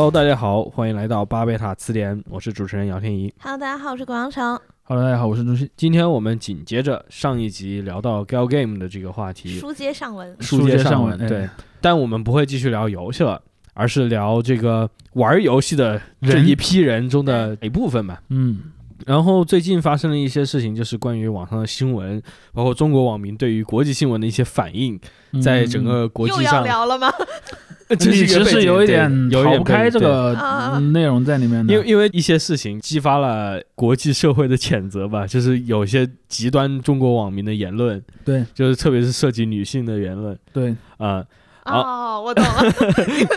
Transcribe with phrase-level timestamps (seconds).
[0.00, 3.30] Hello，大家好，欢迎来到巴贝塔词典，我是主持人姚天怡。
[3.38, 4.58] Hello，大家好，我是广阳城。
[4.84, 5.70] Hello，大家好，我是朱熹。
[5.76, 11.50] 今天我们紧接着上一集聊到 Gal Game 的这个话题，书接上文，书接上文对哎，
[11.82, 13.42] 但我们不会继续聊游戏了，
[13.74, 18.22] 而是聊这个玩游戏的这一批人中的一部分吧。
[18.30, 18.58] 嗯，
[19.04, 22.22] 然后最近发生了一些事情，就是关于网上的新闻，
[22.54, 24.98] 包括中国网民对于国际新闻的一些反应，
[25.32, 27.12] 嗯在整个国又要际上，聊了吗？
[27.98, 38.44] 其实个背景对有一点有一点逃不开这个内容在里面的，因为因为一些事情激发了国际社会的谴责吧， 就是有些极端中国网民的言论，对。
[38.54, 40.38] 就是特别是涉及女性的言论。
[40.52, 41.24] 对，啊、
[41.64, 41.80] 好。
[41.80, 42.50] 哦，我懂了。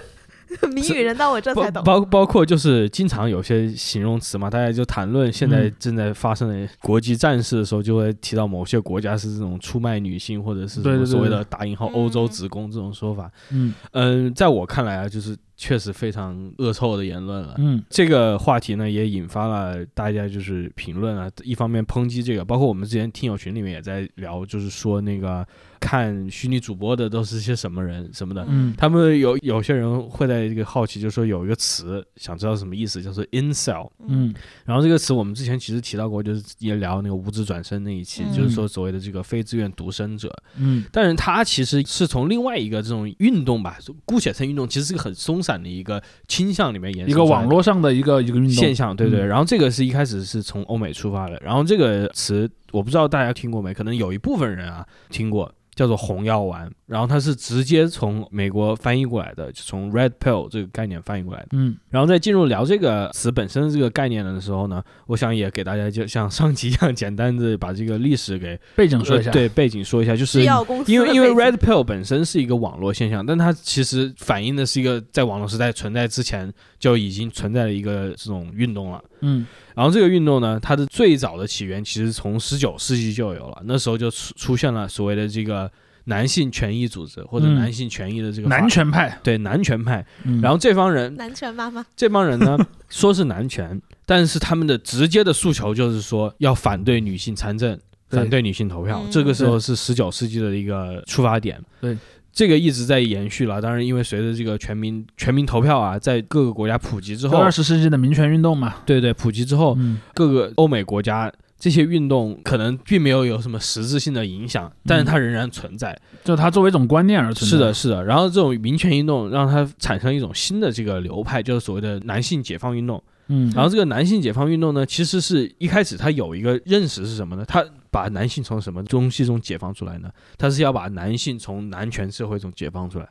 [0.73, 1.83] 谜语人到我这包才懂。
[1.83, 13.31] 包包括就是经常有些形容词嘛，大家就谈论现在嗯正在发生的国际战事的时候，就会提到某些国家是这种出卖女性或者是所谓的打引号嗯欧洲子宫这种说法。
[13.52, 17.55] 嗯嗯，在我看来啊，就是确实非常恶臭的言论了。
[17.58, 25.45] 嗯这个话题呢，也引发了大家就是评论啊，一方面抨击这个，包括我们之前听友群里面也在聊，就是说那个
[25.84, 28.45] 看虚拟主播的都是些什么人什么的。
[28.48, 33.89] 嗯他们有有些人会在这个好奇，就说有一个词，想知道什么意思，叫做 incel。
[34.08, 40.34] 嗯然后这个词我们之前其实提到过，就是也聊那个无职转生那一期，嗯就是说所谓的这个非自愿独生者。
[40.58, 49.20] 嗯但是他其实是从另外一个这种运动吧，姑且称运动，其实是个很松散的一个倾向里面延伸一个网络上的一个一个运动现象，对对。
[49.20, 61.49] 嗯然后这个是一开始是从欧美出发的，然后这个词我不知道大家听过没，可能有一部分人啊听过，叫做红药丸，然后它是直接从美国翻译过来的，就从 red pill 这个概念翻译过来的。
[61.52, 70.43] 嗯然后在进入聊这个词本身这个概念的时候呢，我想也给大家就像上集一样，简单的把这个历史给背景说一下，呃对背景说一下，就是
[70.87, 79.03] 因为因为 Red Pill 本身是一个网络现象，但它其实反映的是一个在网络时代存在之前就已经存在的一个这种运动了。
[79.23, 79.45] 嗯
[79.76, 85.72] 然后这个运动呢，它的最早的起源其实从十九世纪就有了，那时候就出出现了所谓的这个
[86.04, 90.06] 男性权益组织或者嗯男性权益的这个法男权派，对男权派。
[90.26, 91.84] 嗯然后这帮人男权妈妈。
[91.95, 92.56] 这帮人呢
[92.89, 97.80] 说是男权，但是他们的直接的诉求就是说要反对女性参政。
[98.10, 101.60] 对反对女性投票，嗯这个时候是十九世纪的一个出发点。
[101.82, 101.98] 对，
[102.33, 103.61] 这个一直在延续了。
[103.61, 115.98] 当然，因为随着这个全民全民投票啊，在各个国家普及之后二，十世纪的民权运动嘛，对对，普及之后，嗯各个欧美国家这些运动可能并没有有什么实质性的影响，但是它仍然存在。
[116.23, 118.04] 就它作为一种观念而存在，是的，，是的。
[118.04, 123.02] 然后这种民权运动让它产生一种新的这个流派，就是所谓的男性解放运动。
[123.27, 127.45] 嗯，然后这个男性解放运动呢，其实是一开始它有一个认识是什么呢？
[127.48, 130.09] 它把男性从什么东西中解放出来呢？
[130.38, 133.07] 他是要把男性从男权社会中解放出来。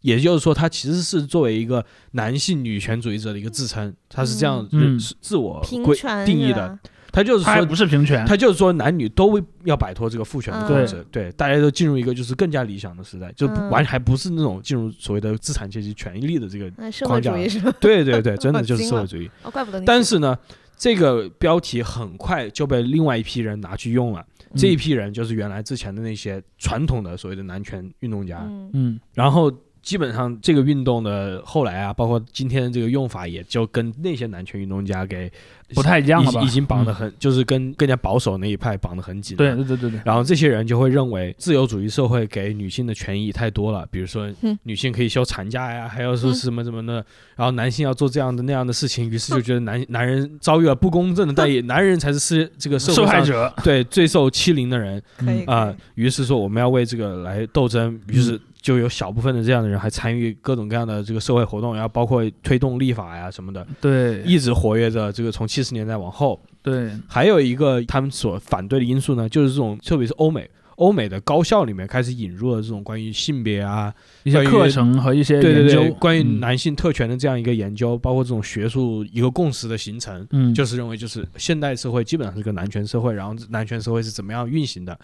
[0.00, 6.78] 也就是说，他其实是作为一个男性女权主义者的一个自称，他是这样嗯认识自我规定义的。
[7.10, 17.72] 他就是说不，是平权，他就是说男女都要摆脱这个父权的嗯控制，对，大家都进入一个就是更加理想的时代，就完还不是那种进入所谓的资产阶级权利的这个，那社会主义是吧？
[17.80, 19.30] 对对对，真的就是社会主义。
[19.42, 19.80] 哦，怪不得。
[19.86, 20.36] 但是呢，
[20.76, 24.24] 这个标题很快就被另外一批人拿去用了。
[24.50, 24.56] 嗯。
[24.56, 29.00] 这一批人就是原来之前的那些传统的所谓的男权运动家，嗯，嗯。
[29.14, 29.50] 然后
[29.86, 35.30] 基本上这个运动的后来啊，包括今天的这个用法，也就跟那些男权运动家给
[35.76, 36.42] 不太一样了吧？
[36.42, 36.94] 已已经绑得嗯。
[36.94, 39.36] 很，就是跟更加保守那一派绑得很紧。
[39.36, 46.94] 对对对对对，然后这些人就会认为自由主义社会给女性的权益太多了，比如说嗯女性可以休产假呀，还有说嗯什么什么的，
[47.36, 55.00] 然后男性要做这样的那样的事情，于是就觉得男男人遭遇了不公正的待遇，男人才是是这个受害者对最受欺凌的人。
[55.46, 64.20] 啊、于是说我们要为这个来斗争，于是就有小部分的这样的人还参与各种各样的这个社会活动，然后包括推动立法呀什么的，对。
[64.22, 66.42] 一直活跃着这个从七十年代往后。
[66.62, 70.50] 对，还有一个他们所反对的因素呢，就是这种特别是欧美。
[70.74, 73.94] 欧美的高校里面开始引入了这种关于性别啊，
[74.24, 75.80] 一些课程和一些对对研究。
[75.82, 76.40] 对，关于嗯。
[76.40, 84.98] 男性特权的这样一个研究，包括这种学术一个共识的形成，嗯，就是认为就是现代社会基本上是个男权社会，然后男权社会是怎么样运行的，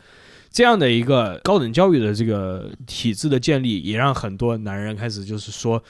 [0.53, 5.83] 这样的一个高等教育的这个体制的建立，也让很多男人开始就是说。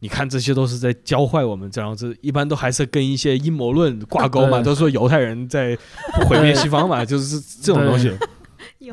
[0.00, 5.76] 你看，这些都是在教坏我们，这样子一般都还是跟一些阴谋论挂钩嘛，都说犹太人在
[6.28, 8.08] 毁灭西方嘛， 就是这种东西。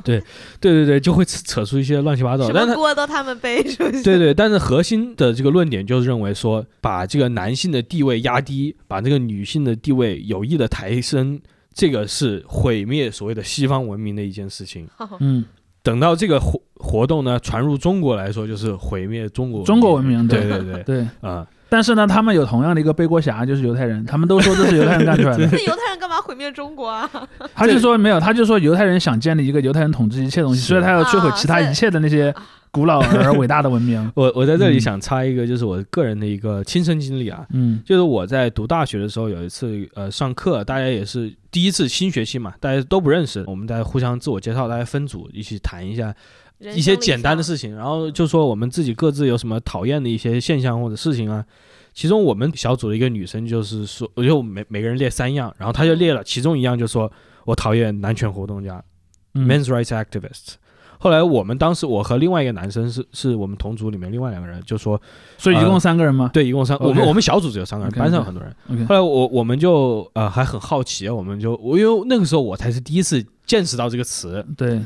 [0.04, 0.20] 对
[0.60, 2.74] 对对对，就会扯扯出一些乱七八糟的。
[2.74, 4.02] 锅都他们背，出去？
[4.02, 11.40] 对对，但是核心的这个论点就是认为说，把这个男性的地位压低，把这个女性的地位有意的抬升，
[11.76, 14.88] 这个是毁灭所谓的西方文明的一件事情。
[15.20, 15.44] 嗯，
[15.84, 21.08] 等到这个活活动呢传入中国来说，就是毁灭中国中国文明对对对对对。
[21.20, 21.46] 啊、
[21.76, 25.44] 但是呢，他们有同样的一个背锅侠，就是犹太人，他们都说这是犹太人干出来的。
[25.52, 27.10] 那犹太人干嘛毁灭中国啊？
[27.54, 32.34] 他就说没有，他就说犹太人想建立一个犹太人统治一切东西，所以他要摧毁其他啊一切的那些
[32.72, 34.00] 古老而伟大的文明。
[34.16, 46.16] 我我在这里嗯想插一个，就是我个人的一个亲身经历啊，嗯就是我在读大学的时候，有一次呃上课，大家也是第一次新学期嘛，大家都不认识，我们在互相自我介绍，大家分组一起谈一下
[46.60, 51.46] 一些简单的事情，然后就说我们自己各自有什么讨厌的一些现象或者事情啊。
[51.94, 57.10] 其中我们小组的一个女生就是说，我就每每个人列三样，然后她就列了其中一样，就说
[57.46, 58.84] 我讨厌男权活动家、
[59.34, 60.56] 嗯 men's rights activists。
[60.98, 65.00] 后来我们当时我和另外一个男生是是我们同组里面另外两个人就说，
[65.38, 66.32] 所以一共三个人吗？
[66.34, 68.88] 对，一共三，我们我们小组只有三个人班上很多人。
[68.88, 74.82] 后来我我们就呃还很好奇，我们就我因为那个时候我才是第一次见识到这个词对，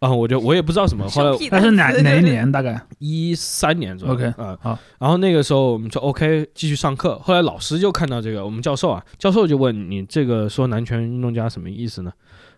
[0.00, 1.06] 啊、我就我也不知道什么。
[1.08, 2.22] 后来那是哪哪一？
[2.24, 2.50] 年？
[2.50, 12.10] 大概一三年左右 OK，啊、好然后那个时候我们说 OK 继续上课，后来老师就看到这个，我们教授啊，教授就问你这个说男权运动家什么意思呢？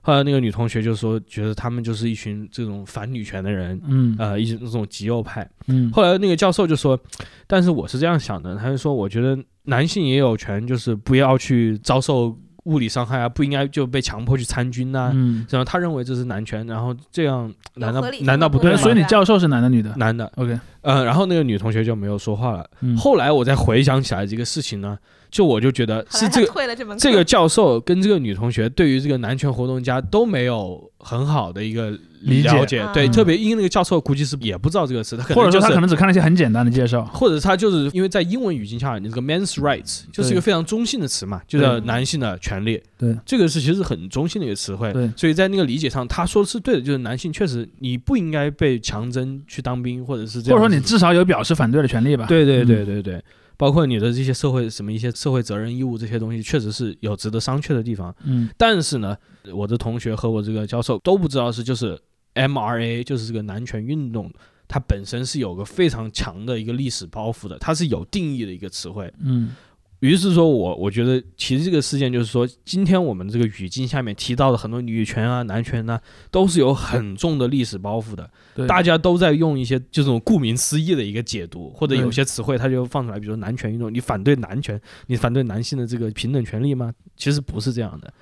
[0.05, 5.49] 后来那个女同学就说觉得他们就是一群这种反女权的人，嗯呃，一群这种极右派。
[5.67, 6.99] 嗯后来那个教授就说，
[7.47, 18.77] 但是我是这样想的，他就说我觉得男性也有权，就是不要去遭受物理伤害啊，不应该就被强迫去参军呐、嗯，然后他认为这是男权，然后这样难道难道不对？
[18.77, 22.65] 所以你教授是男的女的男的，？OK，呃，然后那个女同学就没有说话了。
[22.81, 24.97] 嗯，后来我再回想起来这个事情呢，
[25.31, 31.91] 就我就觉得是这个这这个教授跟这个女同学对于这个男权活动家都没有很好的一个
[32.21, 37.05] 理解了解，对，嗯特别因为那个教授估计是也不知道这个词，他可能就是或者说他可能只看了一些很简单的介绍。
[37.07, 42.81] 或者他就是因为在英文语境下，你这个 men's rights 就是一个非常中性的词嘛，就是男性的权利。
[42.97, 44.93] 对，这个是其实是很中性的一个词汇。
[44.93, 50.59] 对所以在那个理解上，他说的是对的，就是男性确实你不应该被强征去当兵，或者是这样。
[50.59, 52.27] 或者说你至少有表示反对的权利吧？
[52.27, 53.25] 对对对嗯对对，
[53.57, 58.15] 包括你的这些社会什么一些社会责任义务这些东西，确实是有值得商榷的地方。
[58.25, 59.17] 嗯但是呢，
[59.55, 61.99] 我的同学和我这个教授都不知道是就是
[62.35, 64.31] MRA，就是这个男权运动，
[64.69, 69.13] 它本身是有个非常强的一个历史包袱的，它是有定义的一个词汇。
[69.21, 69.55] 嗯
[70.01, 78.29] 于是说我我觉得其实这个事件就是说，今天我们这个语境下面提到的很多女权啊、男权啊，都是有很重的历史包袱的。
[78.53, 86.93] 对，大家都在用一些就这种顾名思义的一个解读，或者有些词汇它就放出来，比如说男权运动，你反对男权，你反对男性的这个平等权利吗？
[87.17, 88.13] 其实不是这样的。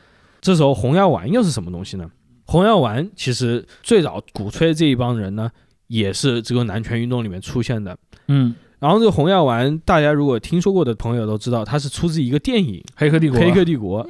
[0.41, 2.11] 这时候红药丸又是什么东西呢？
[2.47, 5.51] 红药丸其实最早鼓吹这一帮人呢，
[5.87, 7.97] 也是这个男权运动里面出现的。
[8.27, 14.05] 嗯，然后这个红药丸，大家如果听说过的朋友都知道，它是出自一个电影《黑客帝国，黑客帝国》。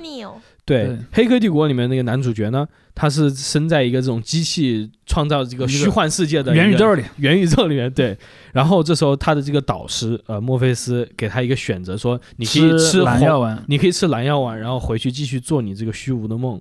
[0.70, 2.64] 对《黑客帝国》里面那个男主角呢，
[2.94, 8.16] 他是生在一个这种机器创造这个虚幻世界的元宇宙里，元宇宙里面，对。
[8.52, 16.60] 然后这时候他的这个导师呃墨菲斯给他一个选择，说你可以吃蓝药丸，你可以吃蓝药丸，然后回去继续做你这个虚无的梦，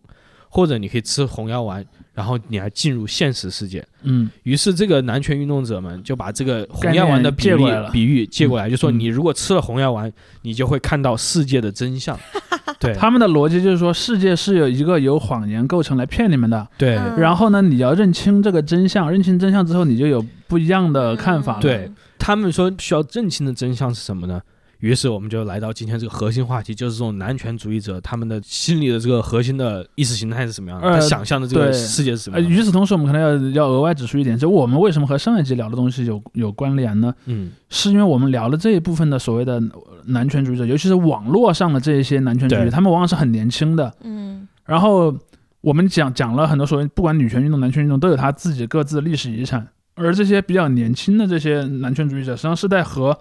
[0.49, 1.85] 或者你可以吃红药丸，
[2.19, 3.81] 然后你还进入现实世界。
[4.03, 10.11] 嗯于是这个男权运动者们就把这个红药丸的比例概念借过来了比喻借过来，就说嗯你如果吃了红药丸，
[10.41, 12.19] 你就会看到世界的真相。
[12.77, 16.67] 对他们的逻辑就是说，世界是有一个由谎言构成来骗你们的。
[16.77, 21.61] 对嗯然后呢，你要认清这个真相，认清真相之后，你就有不一样的看法了。
[21.61, 24.41] 对他们说需要认清的真相是什么呢？
[24.79, 32.55] 于是我们就来到今天这个核心话题，就是这种男权主义者他们的心理的这个核心的意识形态是什么样的，呃他想象的这个世界是什么呃，样的。
[32.55, 37.13] 与此同时，我们可能要要额外指出一点，就我们为什么和上一集聊的东西有有关联呢？
[37.25, 39.61] 嗯，是因为我们聊了这一部分的所谓的
[40.05, 43.93] 男权主义者，尤其是网络上的这一些男权主义者，他们往往是很年轻的。
[44.03, 45.13] 嗯然后
[45.61, 53.17] 我们讲讲了很多所谓不管女权运动、男权运动都有他自己各自的历史遗产，而这些比较年轻的这些男权主义者，实际上是在和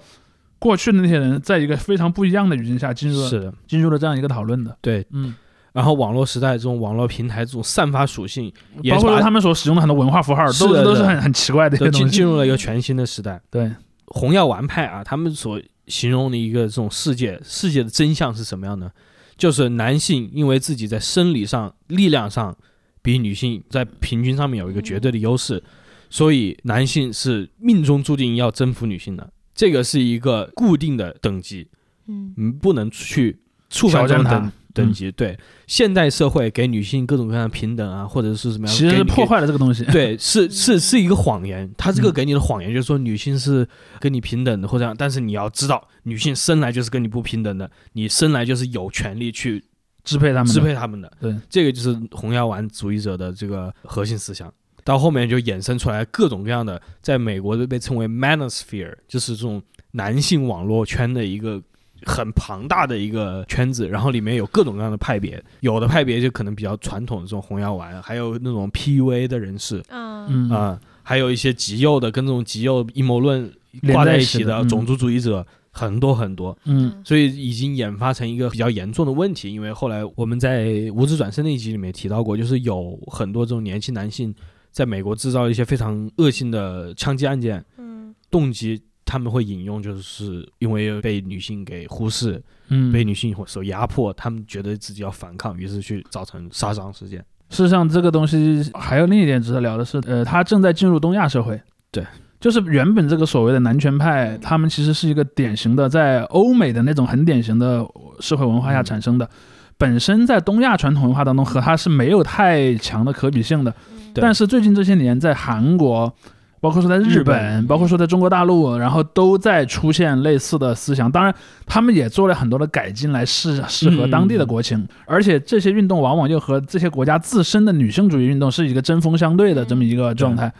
[0.58, 4.76] 过去的那些人在一个非常不一样的语境下进入了是的，进入了这样一个讨论的。
[4.80, 5.06] 对。
[5.12, 5.34] 嗯，
[5.72, 12.04] 然后网络时代这种网络平台这种散发属性，也包括他们所使用的很多文化符号，是的都是都是很很奇怪的一都些东西。
[12.06, 13.40] 进进入了一个全新的时代。
[13.50, 13.70] 对，
[14.06, 18.90] 红药丸派啊，他们所形容的一个这种世界，世界的真相是什么样呢？
[19.36, 22.56] 就是男性因为自己在生理上、力量上
[23.00, 25.62] 比女性在平均上面有一个绝对的优势，
[26.10, 29.30] 所以男性是命中注定要征服女性的。
[29.58, 31.66] 这个是一个固定的等级，
[32.06, 35.10] 嗯嗯，不能去触犯这种等等级。
[35.10, 35.36] 对，
[35.66, 39.84] 现代社会给女性各种各样的平等啊，或者是什么样，其实是破坏了这个东西。
[39.86, 41.68] 对，是是是一个谎言。
[41.76, 43.66] 他这个嗯给你的谎言就是说女性是
[43.98, 44.94] 跟你平等的，或者这样。
[44.96, 49.64] 但是你要知道，女性生来就是跟你不平等的，你生来就是有权利去
[50.04, 51.12] 支配他们，支配他们的。
[51.20, 54.54] 对，这个就是红药丸主义者的这个核心思想。
[54.88, 61.62] 到后面就衍生出来各种各样的，在美国都被称为 manosphere，就是这种男性网络圈的一个
[62.06, 70.26] 很庞大的一个圈子，然后里面有各种各样的派别，有的派别就可能比较传统的这种红药丸，还有那种 PUA 的人士嗯。
[70.26, 70.50] 嗯。
[70.50, 73.52] 啊、还有一些极右的跟这种极右阴谋论
[73.92, 76.56] 挂在一起的种族主义者，很多很多。
[76.64, 77.02] 嗯。
[77.04, 80.64] 所以已经演发成一个比较严重的问题，因为后来我们在
[80.94, 84.34] 《无职转生》那一集里面提到过，就是有很多这种年轻男性
[84.78, 97.18] 在美国制造一些非常恶性的枪击案件，嗯动机他们会引用，就是因为被女性给忽视，嗯，被女性所压迫，他们觉得自己要反抗，于是去造成杀伤事件。
[97.50, 101.60] 事实上，这个东西还有另一点值得聊的是，呃，它正在进入东亚社会。
[101.90, 102.06] 对，
[102.38, 107.84] 就是原本这个所谓的男权派，他们其实是一个典型的在欧美的那种很典型的
[108.20, 109.28] 社会文化下产生的，
[109.76, 113.74] 本身在东亚传统文化当中和它是没有太强的可比性的。
[114.20, 116.12] 但是最近这些年，在韩国，
[116.60, 121.10] 包括说在日日本，本包括说在中国大陆，然后都在出现类似的思想。
[121.10, 121.34] 当然，
[121.66, 130.52] 他们也做了很多的改进来适适合当地的国情，而且这些运动往往又和这些国家自身的女性主义运动是一个针锋相对的这么一个状态。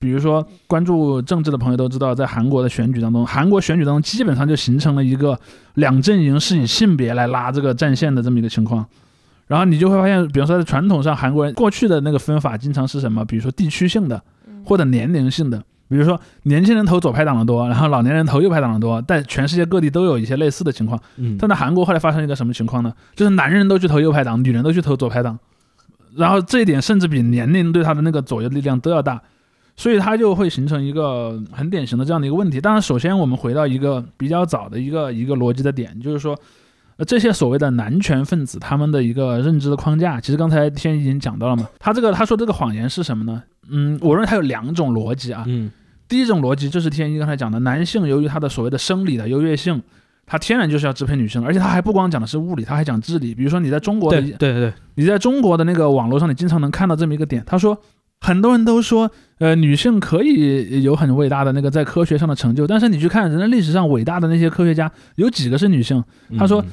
[0.00, 5.38] 比如说，关注政治的朋友都知道，在韩国的选举当中，韩国选举当中基本上就形成了一个
[5.74, 8.84] 两阵营是以性别来拉这个战线的这么一个情况。
[9.46, 13.22] 然后你就会发现，比方说在传统上，韩国人过去的那个分法经常是什么？
[13.26, 20.98] 比如说地区性的嗯或者年龄性的，比如说年轻人投左派党的多，然后老年人投右派党的多，在全世界各地都有一些类似的情况。
[21.16, 22.90] 嗯但在韩国后来发生一个什么情况呢？
[23.14, 25.38] 就是男人都去投右派党，女人都去投左派党，
[26.16, 29.20] 然后这一点甚至比年龄对他的那个左右力量都要大，
[29.76, 32.62] 所以他就会形成一个很典型的这样的一个问题。
[32.62, 36.34] 当然，首先我们回到一个比较早的一个一个逻辑的点，就是说。
[36.96, 41.68] 呃，这些所谓的男权分子，他们的一个认知的框架，其实刚才天已经讲到了嘛。
[41.78, 43.42] 他这个他说这个谎言是什么呢？
[43.68, 45.44] 嗯，我认为他有两种逻辑啊。
[45.46, 45.70] 嗯
[46.06, 49.82] 第一种逻辑就是天一刚才讲的，男性由于他的所谓的生理的优越性，
[50.26, 53.34] 他天然就是要支配女性，而且他还不光讲的是物理，他还讲智力。
[53.34, 57.76] 比如说你在中国的对对对，你在中国的那个网络上，你经常能看到这么一个点，他说
[58.24, 66.02] 很多人都说，呃，女性可以有很伟大的那个在科学上的成就，但是你去看人类历史上伟大的那些科学家，有几个是女性？
[66.38, 66.64] 他说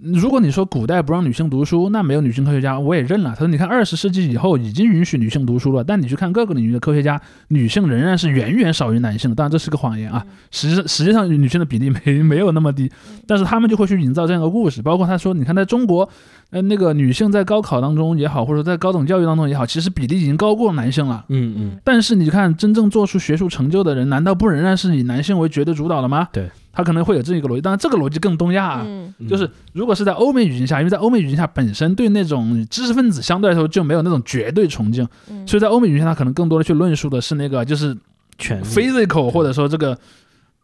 [0.00, 3.30] 如果你说古代不让女性读书，那没有女性科学家，我也认了。
[3.30, 9.34] 他说，你看二十世纪以后已经允许女性读书了，但你去看各个领域的科学家，女性仍然是远远少于男性的。
[9.34, 14.80] 当然这是个谎言啊，实际实际上女性的比例没没有那么低嗯，但是他们就会去营造这样一个故事。
[14.80, 16.08] 包括他说，你看在中国，
[16.50, 21.24] 呃，那个女性在高考当中也好，或者在高等教育当中也好，其实比例已经高过男性了。
[21.28, 26.28] 嗯嗯但是你看，真正做出学术成就的人，难道不仍然是以男性为绝对主导的吗？
[26.32, 28.86] 对，他可能会有这一个逻辑，当然这个逻辑更东亚啊。
[29.28, 35.46] 就是如果是在欧美语境下，因为在欧美语境下本身对那种知识分子相对来说就没有那种绝对崇敬，嗯。
[35.46, 37.96] 所以在欧美语境下，他可能更多的去论述的是那个就是
[38.38, 39.98] 全 physical 或者说这个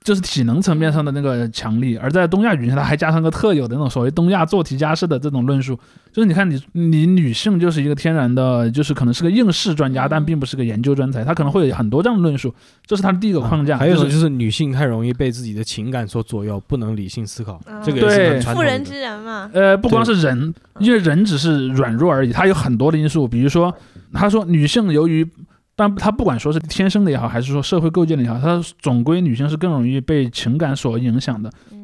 [0.05, 5.75] 就是体能层面上的那个强力，而在东亚语境下，它还加上个特有的那种所谓东亚做题家式的这种论述，
[6.13, 13.77] 就是你看你你女性就是一个天然的，就是可能是个应试专家，嗯但并不是个研究专才，她可能会有很多这样的论述，这是她的第一个框架。
[13.77, 23.75] 啊还有一种就就是是女性太容易被自己的情感所左右，不能理性思考，嗯这个也是对很传统的妇人之仁嘛，呃，不光是人，因为人只是软弱而已，它有很多的因素，比如说
[24.13, 25.27] 他说女性由于。
[25.77, 31.51] 但他不管说是天生的也好，还是说社会构建的也好，他总归女性是更容易被情感所影响的。
[31.73, 31.83] 嗯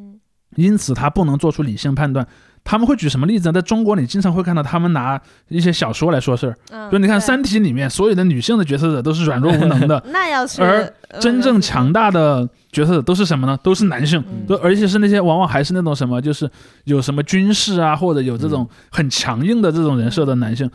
[0.57, 2.27] 因此他不能做出理性判断。
[2.65, 3.53] 他们会举什么例子呢？
[3.53, 5.19] 在中国，你经常会看到他们拿
[5.49, 13.57] 一些小说来说事儿，嗯，就你看《三体》里面所有的女性的角色者都是软弱无能的， 那要是而呃真正强大的角色者都是什么呢？
[13.63, 14.23] 都是男性。
[14.61, 16.51] 而且是那些往往还是那种什么，就是
[16.85, 20.69] 有什么军事啊，或者有这种很强硬的这种人设的男性，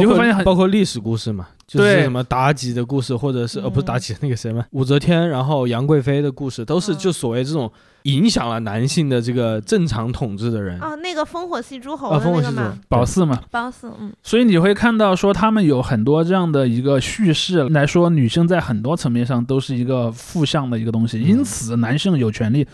[0.00, 7.70] 你会发现很包括历史故事嘛，就是什么妲己的故事，或者是呃不是嗯妲己那个谁嘛， 武则天，然后杨贵妃的故事，都是嗯就所谓这种
[8.02, 10.78] 影响了男性的这个正常统治的人。
[10.80, 13.40] 哦，那个烽火戏诸侯烽火戏诸侯那个嘛，，宝四嘛。
[13.50, 22.66] 褒姒，嗯所以你会看到说，他们有很多这样的一个叙事来说，女性在很多层面上都是一个负向的一个东西，嗯因此男性有权利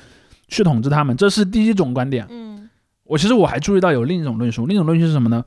[0.49, 2.27] 去统治他们，这是第一种观点。
[2.29, 2.69] 嗯
[3.05, 5.45] 我其实我还注意到有另一种论述，另一种论述是什么呢？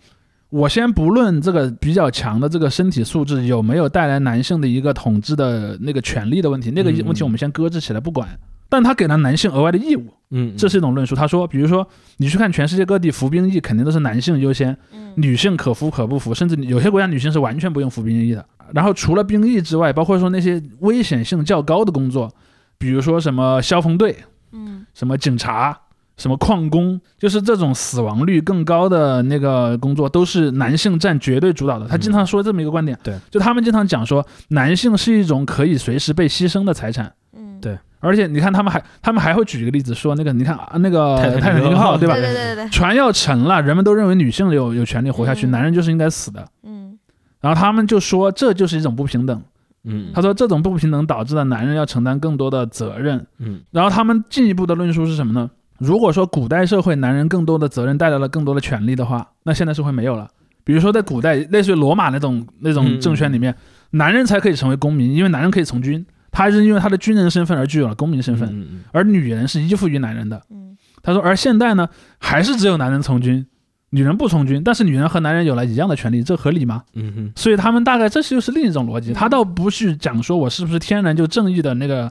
[0.53, 8.29] 我先不论这个比较强的这个身体素质有没有带来男性的一个统治的那个权利的问题，那个问题我们先搁置起来不管。
[8.69, 11.15] 但他给了男性额外的义务，嗯，这是一种论述。
[11.15, 18.45] 他说，比如说你去看全世界各地服兵役，肯定都是男性优先，嗯女性可服可不服，甚至有些国家女性是完全不用服兵役的。
[18.74, 22.31] 然后除了兵役之外，包括说那些危险性较高的工作，
[22.77, 24.15] 比如说什么消防队、
[24.51, 25.75] 嗯什么警察、
[26.17, 31.88] 什么矿工，就是这种死亡率更高的那个工作，都是男性占绝对主导的。
[31.88, 42.24] 他经常说这么一个观点，对，就他们经常讲说，男性是一种可以随时被牺牲的财产，嗯对而且你看他们还他们还会举一个例子说那个你看啊那个泰坦尼克号对吧对？
[42.24, 46.46] 对对对对，船要沉了，人们都认为女性有有权利活下去，嗯男人就是应该死的。
[46.63, 47.00] 嗯
[47.39, 49.41] 然后他们就说这就是一种不平等。
[49.86, 53.25] 嗯，他说这种不平等导致了男人要承担更多的责任。
[53.39, 55.50] 嗯然后他们进一步的论述是什么呢？
[55.80, 60.30] 如果说古代社会男人更多的责任带来了更多的权利的话，那现代社会没有了。
[60.63, 63.53] 比如说在古代，类似于罗马那种那种政权里面，
[63.92, 70.42] 男人才可以成为公民，因为男人可以从军，他是因为他的军人身份而具有了公民身份，而女人是依附于男人的。
[70.50, 70.77] 嗯。
[71.01, 73.46] 他说，而现代呢，还是只有男人从军，
[73.89, 76.84] 女人不从军，但是女人和男人有了一样的权利，这合理吗？
[76.94, 79.13] 嗯哼，所以他们大概这就是另一种逻辑，嗯。
[79.13, 82.10] 他倒不是讲说我是不是天然就正义的那个，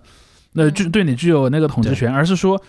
[0.57, 2.63] 呃，具对你具有那个统治权，而是说，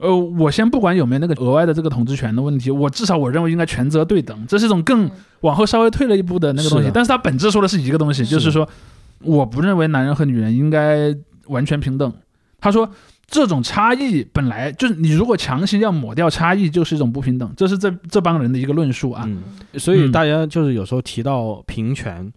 [0.00, 5.10] 呃，我先不管有没有那个额外的这个统治权的问题，我至少我认为应该权责对等，这是一种更嗯
[5.42, 8.68] 往后稍微退了一步的那个东西是，但是它本质说的是一个东西，是就是说，
[9.22, 11.14] 我不认为男人和女人应该
[11.46, 12.12] 完全平等。
[12.60, 12.90] 他说。
[13.32, 19.22] 这种差异本来就是你如果强行要抹掉差异，就是一种不平等，这是这这帮人的一个论述啊。
[19.24, 19.40] 嗯，
[19.78, 22.28] 所以嗯大家就是有时候提到平权。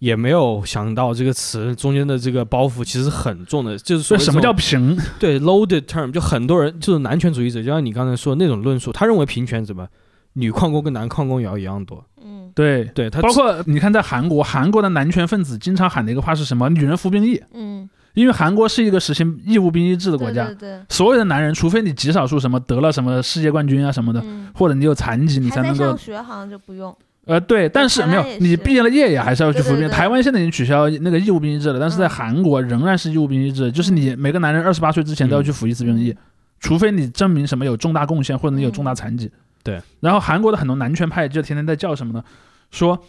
[0.00, 4.98] 也没有想到这个词中间的这个包袱其实很重的，就是说什么叫平？
[5.18, 9.86] 对 loaded term，就很多人就是男权主义者，就像你刚才说的那种论述，他认为平权怎么
[10.32, 12.50] 女矿工跟男矿工也要一样多，嗯。
[12.52, 16.68] 对，对他包括你看，在韩国，韩国的男权分子经常喊的一个话是什么？
[16.70, 26.94] 女人服兵役，嗯，因为韩国是一个实行义务兵役制的国家，对对对，所有的男人，除非你极少数什么得了什么世界冠军啊什么的，嗯，或者你有残疾，你才还在能够上学好像就不用，
[27.26, 29.88] 呃对，但是没有你毕业了业也还是要去服兵役。
[29.88, 36.10] 台湾现在已经取消那个义务兵役制了，但是在嗯韩国仍然是义务兵役制，就是你每个男人二十八岁之前都要去服一次兵役。
[36.10, 36.16] 嗯
[36.60, 39.30] 除非你证明什么有重大贡献，或者你有重大残疾。
[39.62, 39.80] 对。
[40.00, 42.22] 然后韩国的很多男权派就天天在叫什么呢？
[42.70, 43.02] 说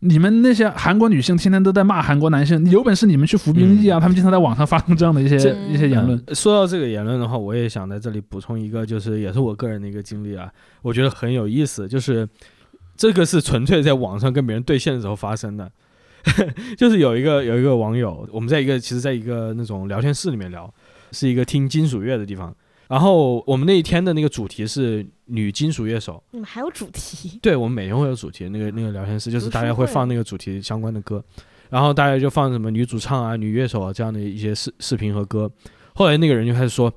[0.00, 3.98] 你们那些韩国女性天天都在骂韩国男性，有本事你们去服兵役啊！
[3.98, 6.22] 他们经常在网上发动这样的一些这一些言论。
[6.26, 10.52] 呃说到这个言论的话，我也想在这里补充一个，就是也是我个人的一个经历啊，
[10.82, 12.28] 我觉得很有意思，就是
[12.98, 15.70] 这个是纯粹在网上跟别人对线的时候发生的，
[16.76, 20.70] 就是有一个有一个网友，我们在一个其实在一个那种聊天室里面聊，
[21.12, 22.54] 是一个听金属乐的地方，
[22.88, 31.24] 然后我们那一天的那个主题是女金属乐手，你们还有主题， 对，我们每天会有主题，那个那个聊天室就是大家会放那个主题相关的歌，
[31.70, 35.48] 然后大家就放什么女主唱啊、女乐手啊这样的一些视视频和歌。
[35.94, 36.92] 后来那个人就开始说，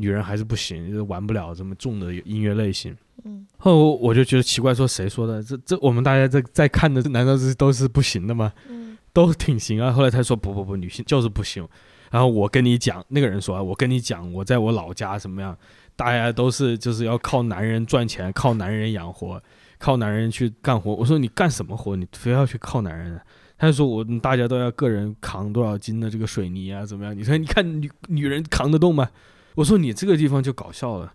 [0.00, 2.96] 女人还是不行，就是玩不了这么重的音乐类型。
[3.24, 5.42] 嗯后我就觉得奇怪，说谁说的？
[5.42, 8.50] 这这我们大家在在看的，难道是都是不行的吗？
[8.70, 9.92] 嗯都挺行啊。
[9.92, 11.68] 后来他说不不不，女性就是不行。
[12.10, 15.54] 然后我跟你讲，那个人说啊，我跟你讲，我在我老家怎么样，
[15.94, 19.40] 大家都是就是要靠男人赚钱，靠男人养活，
[19.78, 20.94] 靠男人去干活。
[20.94, 21.94] 我说你干什么活？
[21.94, 23.22] 你非要去靠男人啊？
[23.58, 27.14] 他就说我大家都要个人扛多少斤的这个水泥啊，怎么样？
[27.14, 29.10] 你说你看女女人扛得动吗？
[29.56, 31.12] 我说你这个地方就搞笑了。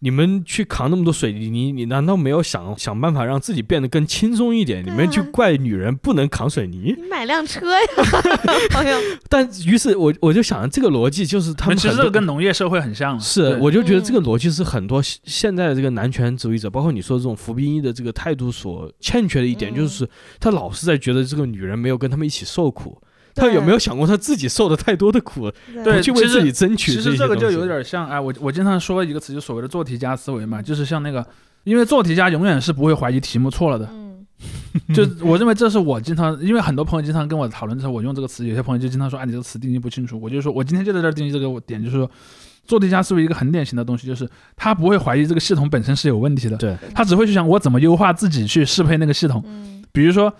[0.00, 4.84] 你们去扛那么多水泥，你你难道没有想想办法让自己变得更轻松一点？
[4.84, 6.94] 你们就怪女人不能扛水泥？
[6.94, 7.80] 你买辆车呀，
[8.70, 8.98] 朋友，
[9.30, 13.20] 但于是我我就想，这个逻辑就是他们其实跟农业社会很像了。
[13.20, 20.06] 是，我就觉得嗯这个逻辑是很多现现在的这个男权主义者，包括你说这种服兵役的这个态度所欠缺的一点，嗯就是
[20.38, 23.00] 他老是在觉得这个女人没有跟他们一起受苦。
[23.36, 25.52] 他有没有想过他自己受的太多的苦，
[25.84, 31.24] 对去为自己争取其这些实这个就有点像，哎，我我经常说一个词，就所谓的做题家思维嘛，就是像那个，
[31.64, 33.88] 因为做题家永远是不会怀疑题目错了的。
[33.92, 34.06] 嗯
[34.94, 40.20] 就我认为这是我经常，因为很多朋友经常跟我讨论的时候，我用这个词，有些朋友就经常说，哎，你这个词定义不清楚。
[40.20, 42.10] 我就说，我今天就在这儿定义这个点，就是说，
[42.66, 49.42] 做题家思维一个很典型的东西，就是他不会怀疑这个系统本身是有问题的，对，他只会去想我怎么优化自己去适配那个系统。
[49.46, 50.30] 嗯比如说，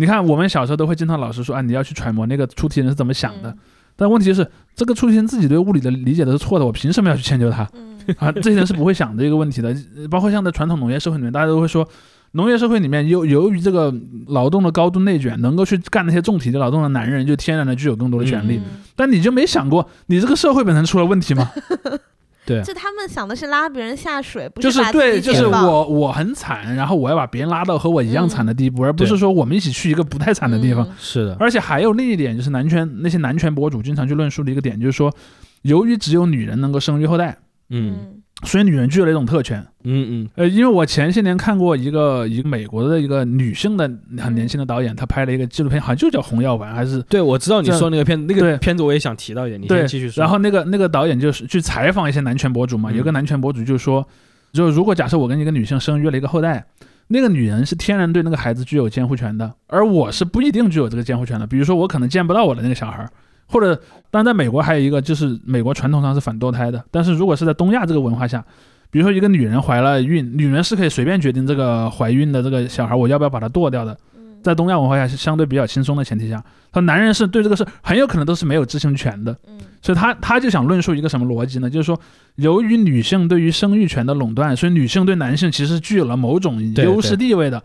[0.00, 3.50] 你看我们小时候都会经常老师说啊，你要去揣摩那个出题人是怎么想的。
[3.50, 3.58] 嗯
[3.96, 8.32] 但问题是，这个出题人自己对物理的理解都是错的，我凭什么要去迁就他嗯 啊？
[8.32, 9.68] 这些人是不会想这个问题的。
[9.94, 11.86] 呃包括像在传统农业社会里面，大家都会说，
[12.30, 13.92] 农业社会里面由由于这个
[14.28, 18.56] 劳动的高度内卷，能够去干那些重体力劳动的男人，就天然的具有更多的权利。
[18.56, 21.50] 嗯但你就没想过，你这个社会本身出了问题吗？
[22.50, 22.62] 对。
[22.62, 30.84] 就他们想的是拉别人下水，不就是把自对，就是我我很惨，然后我要把别人拉到和我一样惨的地步，而不是说我们一起去一个不太惨的地方。
[30.84, 30.92] 嗯。
[30.98, 35.14] 是的，而且还有另一点，就是男权那些男权博主经常去论述的一个点，就是说，
[35.62, 37.96] 由于只有女人能够生育后代，嗯。
[38.02, 39.64] 嗯所以女人具有了一种特权。
[39.84, 50.22] 嗯嗯呃，因为我前些年看过一个一个美国的一个女性的很年轻的导演，她拍了一个纪录片，好像就叫《红药丸》，还是对，我知道你这说那个片，那个片子我也想提到一点，你先继续说。
[50.22, 54.06] 然后那个那个导演就是去采访一些男权博主嘛，嗯有个男权博主就说，
[54.52, 56.64] 就如果假设我跟一个女性生育了一个后代，
[57.08, 61.46] 那个女人是天然对那个孩子具有监护权的，而我是不一定具有这个监护权的。
[61.46, 63.10] 比如说我可能见不到我的那个小孩儿，
[63.50, 63.74] 或者
[64.10, 68.44] 当然在美国还有一个就是美国传统上是反堕胎的，但是如果是在东亚这个文化下，
[68.90, 81.68] 比如说一个女人怀了孕，女人是可以随便决定这个怀孕的这个小孩我要不要把它剁掉的，嗯在东亚文化下是相对比较轻松的前提下，他男人是对这个事很有可能都是没有知情权的，嗯所以他他就想论述一个什么逻辑呢？
[81.68, 81.98] 就是说，
[82.36, 87.62] 由于女性对于生育权的垄断，所以女性对男性其实具有了某种优势地位的。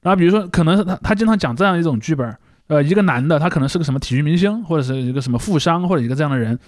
[0.00, 2.32] 然后比如说，可能是他他经常讲这样一种剧本，
[2.68, 6.58] 呃，一个男的他可能是个什么体育明星，或者是一个什么富商，或者一个这样的人，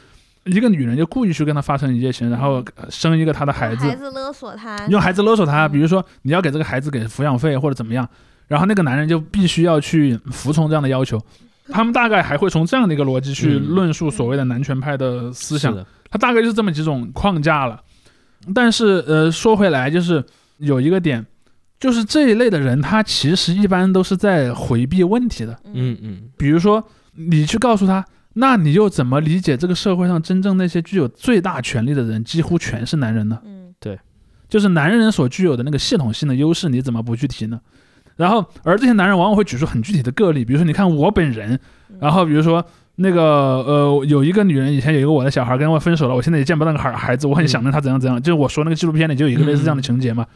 [0.45, 8.09] 一个女人就故意去跟他发生一夜情，然后呃生一个他的孩子孩，子勒索他，用孩子勒索他，嗯比如说你要给这个孩子给抚养费或者怎么样，
[8.49, 11.21] 然后那个男人就必须要去服从这样的要求。
[11.73, 17.81] 他们大概还会从这样的一个逻辑去嗯论述所谓的男权派的思想是，的，它大概就是这么几种框架了。
[18.55, 20.25] 但是呃，说回来，就是
[20.57, 21.25] 有一个点，
[21.81, 25.59] 就是这一类的人，他其实一般都是在回避问题的。
[25.73, 33.41] 嗯嗯比如说，你去告诉他，那你又怎么理解这个社会上真正那些具有最大权力的人，几乎全是男人呢？
[33.45, 33.99] 嗯对
[34.47, 37.59] 就是男人所具有的那个系统性的优势，你怎么不去提呢？
[38.17, 42.63] 然后，而这些男人往往会举出很具体的个例，比如说，你看我本人，嗯然后比如说
[42.97, 48.21] 那个呃，有一个女人以前有一个我的小孩跟我分手了，我现在也见不到那个孩孩子，我很想念他怎样怎样。
[48.21, 50.27] 就是我说那个纪录片里就有一个类似这样的情节嘛。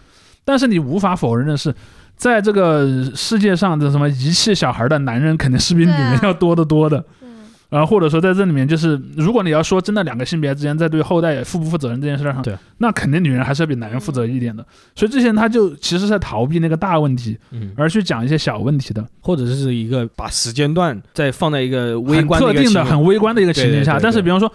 [0.45, 1.75] 但是你无法否认的是，
[2.17, 6.99] 在这个世界上的什么遗弃小孩的男人肯定是比女人要多得多的。
[7.21, 7.29] 对
[7.71, 14.65] 然后或者说在这里面，就是如果你要说真的两个性别之间在对后代负不负责任这件事上，对，那肯定女人还是要比男人负责一点的。
[14.95, 23.99] 所以这些人他就其实是在逃避那个大问题，嗯，而去讲一些小问题的，或者是一个把时间段再放在一个微很观特定的、很微观的一个情境下。
[23.99, 24.53] 但是比方说，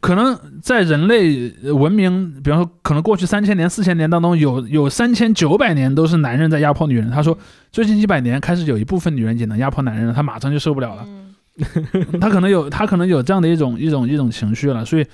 [0.00, 7.10] 可能在人类呃文明，比方说可能过去三千年、四千年当中，有有三千九百年都是男人在压迫女人。
[7.10, 7.36] 他说，
[7.70, 11.04] 最近一百年开始有一部分女人也能压迫男人了，他马上就受不了了。
[11.06, 11.26] 嗯
[12.18, 15.04] 他可能有他可能有这样的一种一种一种情绪了，所以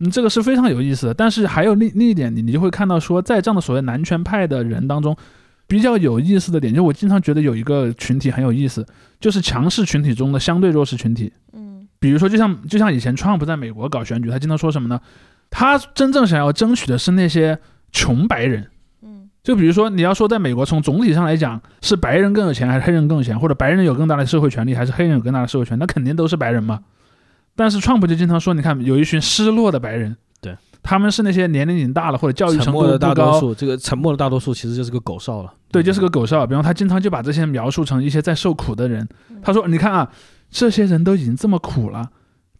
[0.00, 1.14] 嗯，这个是非常有意思的。
[1.14, 5.16] 但是还有另另一点，你你就会看到说，在这样的所谓男权派的人当中，
[5.68, 8.84] 比较有意思的点，就我经常觉得有一个群体很有意思，
[9.20, 11.32] 就是强势群体中的相对弱势群体。
[11.52, 11.71] 嗯
[12.02, 15.00] 比如说，就像就像以前川普在美国搞选举，他经常说什么呢？
[15.50, 17.56] 他真正想要争取的是那些
[17.92, 18.68] 穷白人。
[19.02, 26.80] 嗯就比如说，你要说在美国，从总体上来讲，是白人更有钱还是黑人更有钱，或者白人有更大的社会权利还是黑人有更大的社会权利，那肯定都是白人嘛。
[27.54, 35.52] 但是川普就经常说，你看有一群失落的白人，对，他们是那些年龄已经大了或者教育程度的度不高，大多数，这个沉默的大多数其实就是个狗哨了。
[35.70, 36.46] 对，就是个狗哨。
[36.46, 39.06] 比方他经常就把这些描述成一些在受苦的人。
[39.42, 40.08] 他说：“你看啊，
[40.52, 42.08] 这些人都已经这么苦了，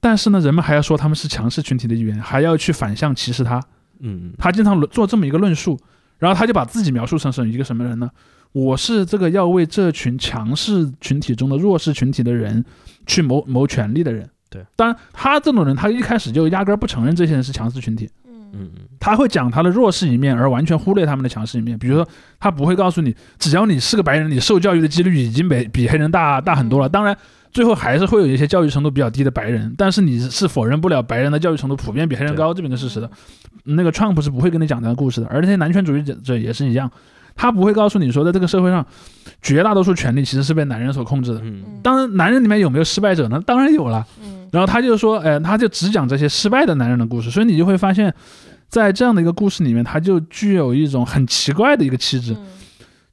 [0.00, 3.58] 但是呢，人们还要说他们是强势群体的一员，还要去反向歧视他。
[4.00, 5.78] 嗯，嗯，他经常做这么一个论述，
[6.18, 8.10] 然后他就把自己描述成是一个什么人呢？
[8.52, 12.64] 我是这个要为这群强势群体中的弱势群体的人
[13.06, 14.28] 去谋谋权利的人。
[14.50, 21.78] 对，当然他这种人，他一开始就压根儿不承认这些人是强势群体，嗯嗯嗯他会讲他的弱势一面，而完全忽略他们的强势一面。
[21.78, 22.06] 比如说，
[22.38, 26.88] 他不会告诉你，只要你是个白人，你受教育的几率已经比比黑人大大很多了。
[26.88, 27.16] 嗯当然，
[27.52, 33.10] 最后还是会有一些教育程度比较低的白人，但是你是否认不了白人的教育程度普遍比黑人高，这边的事实的。
[33.64, 36.90] 那个 Trump 是不会跟你讲这样的故事的，而那些男权主义者也是一样，
[37.36, 38.84] 他不会告诉你说，在这个社会上，
[39.40, 41.42] 绝大多数权利其实是被男人所控制的。
[41.82, 43.40] 当然，男人里面有没有失败者呢？
[43.46, 44.04] 当然有了。
[44.22, 48.12] 嗯然后他就说，呃，他就只讲这些失败的男人的故事，所以你就会发现，
[48.68, 52.46] 在这样的一个故事里面，他就具有一种很奇怪的一个气质，嗯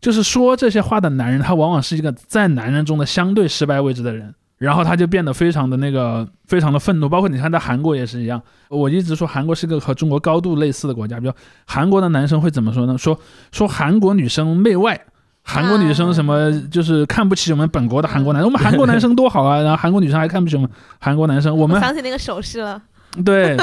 [0.02, 7.10] 就是说这些话的男人，他往往是一个在男人中的相对失败位置的人，然后他就变得非常的那个，非常的愤怒。
[7.10, 11.34] 包括你看，在韩国也是一样，我一直说韩国是个和中国高度类似的国家，比如
[11.66, 12.98] 韩国的男生会怎么说呢？
[12.98, 13.20] 说
[13.52, 15.00] 说韩国女生媚外。
[15.42, 22.80] 韩国女生什么就是看不起我们本国的韩国男生，我们韩国男生多好啊，然后韩国女生还看不起我们韩国男生，我我们想起那个手势了，
[23.26, 23.58] 对，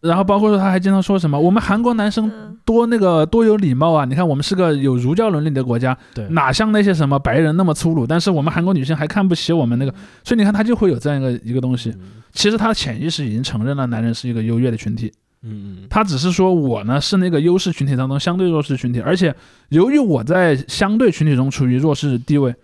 [0.00, 4.04] 然后包括说他还经常说什么，我们韩国男生嗯多那个多有礼貌啊！
[4.04, 8.06] 你看我们是个有儒教伦理的国家，对哪像那些什么白人那么粗鲁？
[8.06, 11.90] 但是我们韩国女性还看不起我们那个，所以你看他就会有这样一个一个东西。
[11.90, 15.10] 嗯其实他潜意识已经承认了男人是一个优越的群体，
[15.42, 19.34] 嗯嗯他只是说我呢是那个优势群体当中相对弱势群体，而且
[19.70, 22.54] 由于我在相对群体中处于弱势地位，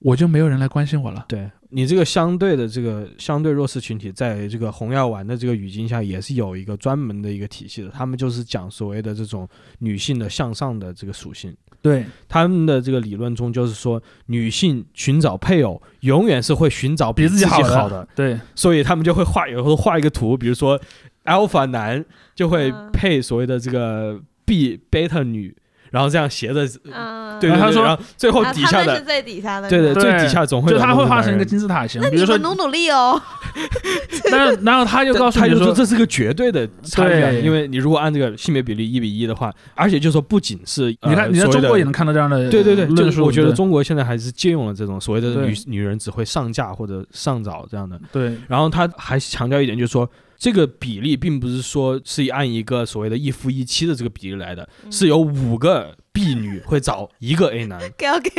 [0.00, 1.24] 我就没有人来关心我了。
[1.26, 7.88] 对你这个相对的这个相对弱势群体，在这个红药丸的这个语境下，也是有一个专门的一个体系的。
[7.88, 9.48] 他们就是讲所谓的这种
[9.80, 11.52] 女性的向上的这个属性。
[11.82, 20.80] 对，他们的这个理论中就是说，女性寻找配偶永远是会寻找比自己好的好的，对，所以他们就会画，有时候画一个图，比如说
[21.24, 22.04] alpha 男
[22.36, 25.52] 就会嗯配所谓的这个 b beta 女。
[25.94, 33.22] 然后这样斜着，嗯，对对对，然后他说然后最后啊底下的他们是，最底下的，对对，最底下总会就他会画成一个金字塔形，那比如说，努努力哦。
[34.28, 48.00] 但是然后他就告诉他就说说，这是个绝对的差别啊，因为你如果按这个性别比例一比一的话，而且就说不仅是你看你在中国也能看到这样的对对对，就是我觉得中国现在还是借用了这种所谓的女女人只会上架或者上早这样的。
[48.10, 48.36] 对。
[48.48, 54.92] 然后他还强调一点，就是说这个比例并不是说是按一个所谓的一夫一妻的这个比例来的，嗯。
[54.92, 57.80] 是有五个 B 女会找一个 A 男。
[57.96, 58.30] 给要给，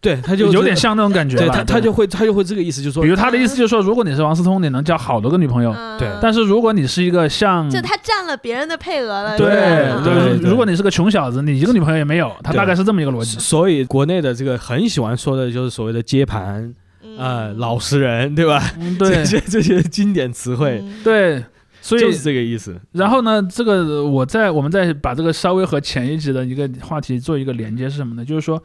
[0.00, 0.74] 对，他就有点。
[0.76, 5.98] 像那种感觉，对他，他就会他就会这个意思，就是说比如他的意思就是说，如果你是王思聪，你能交好多个女朋友，嗯。
[5.98, 6.08] 对。
[6.20, 9.48] 但是如果你是一个像就他占了别人的配额了，对
[10.02, 13.38] 对如果你是个穷小子，你一个女朋友也没有，他大概是这么一个逻辑。
[13.38, 16.74] 所以国内的这个很喜欢说的就是所谓的接盘，嗯
[17.18, 18.62] 呃，老实人，对吧？
[18.78, 21.44] 嗯， 对这些这些经典词汇嗯对，
[21.80, 22.80] 所以就是这个意思。
[22.92, 28.24] 然后呢，这个我再我们再把这个稍微和前一集的一个话题做一个连接是什么呢？
[28.24, 28.62] 就是说，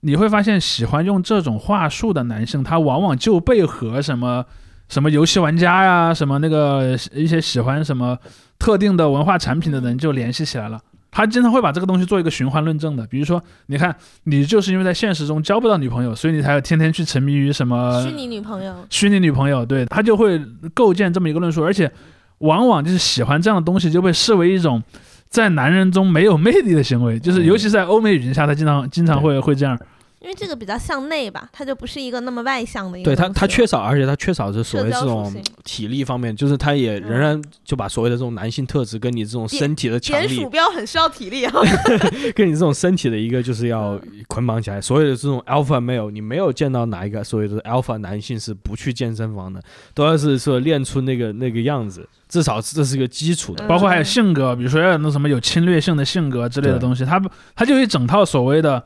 [0.00, 4.44] 你会发现喜欢用这种话术的男性，他往往就被和什么
[4.88, 8.18] 什么游戏玩家呀，什么那个一些喜欢什么
[8.58, 10.80] 特定的文化产品的人就联系起来了。
[11.12, 13.94] 他经常会把这个东西做一个循环论证的，比如说，你看，
[14.24, 20.40] 你就是因为在现实中交不到女朋友，所以你才天天去沉迷于什么虚拟女朋友，虚拟女朋友，对他就会
[20.72, 21.92] 构建这么一个论述，而且
[22.38, 24.82] 往往就是喜欢这样的东西就被视为一种
[25.28, 29.78] 在男人中没有魅力的行为，就是嗯尤其是在欧美语境下，他经常经常会会这样。
[30.22, 41.52] 因为这个比较向内吧，他就不是一个那么外向的一个对他，他缺少，而且他缺少是所谓这种体力方面，就是他也仍然就把所谓的这种男性特质跟你这种身体的强力点鼠，标很需要体力啊。
[42.36, 44.80] 跟你这种身体的一个就是要捆绑起来。
[44.80, 49.60] 所有的这种 alpha male，你没有见到哪一个所谓的 alpha 男性是不去健身房的，
[49.92, 53.66] 都要是说练出那个那个样子，至少这是个基础的。
[53.66, 57.20] 嗯包括还有性格，比如说要有那什么有侵略性的性格之类的东西，他
[57.56, 58.82] 他就一整套所谓的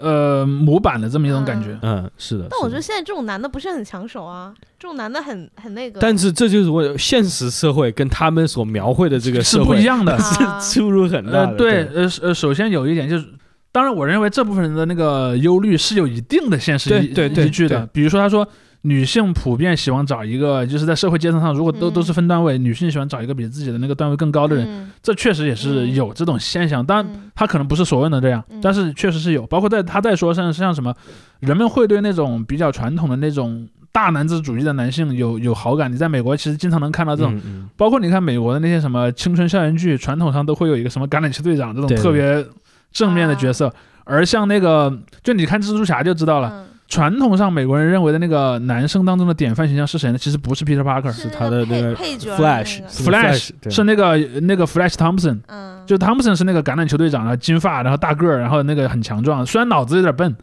[0.00, 1.78] 呃模板的这么一种感觉。
[1.82, 2.46] 嗯，是的。
[2.50, 6.00] 但我觉得现在这种男的不是很抢手啊，这种男的很很那个。
[6.00, 11.46] 但是这就是我现实社会跟他们所描绘的这个是不一样的， 啊是出入很大的。
[11.46, 13.26] 呃，对，呃呃，首先有一点就是，
[13.72, 17.86] 当然，我认为这部分人的那个忧虑是有一定的现实依依据的。
[17.92, 18.46] 比如说，他说
[18.82, 26.84] 女性普遍喜欢找一个，就是在社会阶层上，如果都、嗯都是分段位，女性喜欢找一个比自己的那个段位更高的人，嗯这确实也是嗯有这种现象。
[26.84, 29.46] 当然，嗯他可能不是所谓的这样，嗯但是确实是有。
[29.46, 30.94] 包括在他在说像像什么，
[31.40, 35.92] 人们会对那种比较传统的那种大男子主义的男性有有好感。
[35.92, 37.34] 你在美国其实经常能看到这种。
[37.36, 42.44] 嗯嗯包括你看美国的那些什么青春校园剧，传统上都会有一个什么橄榄球队长这种特别
[42.92, 43.72] 正面的角色，
[44.04, 50.18] 而像那个，就你看蜘蛛侠就知道了，嗯传统上美国人认为的那个男生当中的典范形象是谁呢？
[50.18, 60.34] 其实不是 Peter Parker，是他的那个 Flash，Flash 是那个那个 Flash Thompson，嗯，就 Thompson 是那个橄榄球队长，然后金发，然后大个儿，然后那个很强壮，虽然脑子有点笨。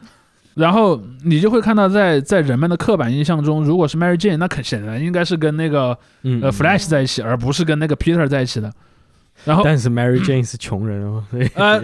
[0.53, 8.71] 然后你就会看到在，在人们的刻板印象中，如果是 Mary Jane，那肯显然应该是跟那个嗯呃 Flash 在一起，而不是跟那个 Peter 在一起的。
[9.45, 11.47] 然后但是 Mary Jane 是穷人哦，所以。
[11.55, 11.81] 呃，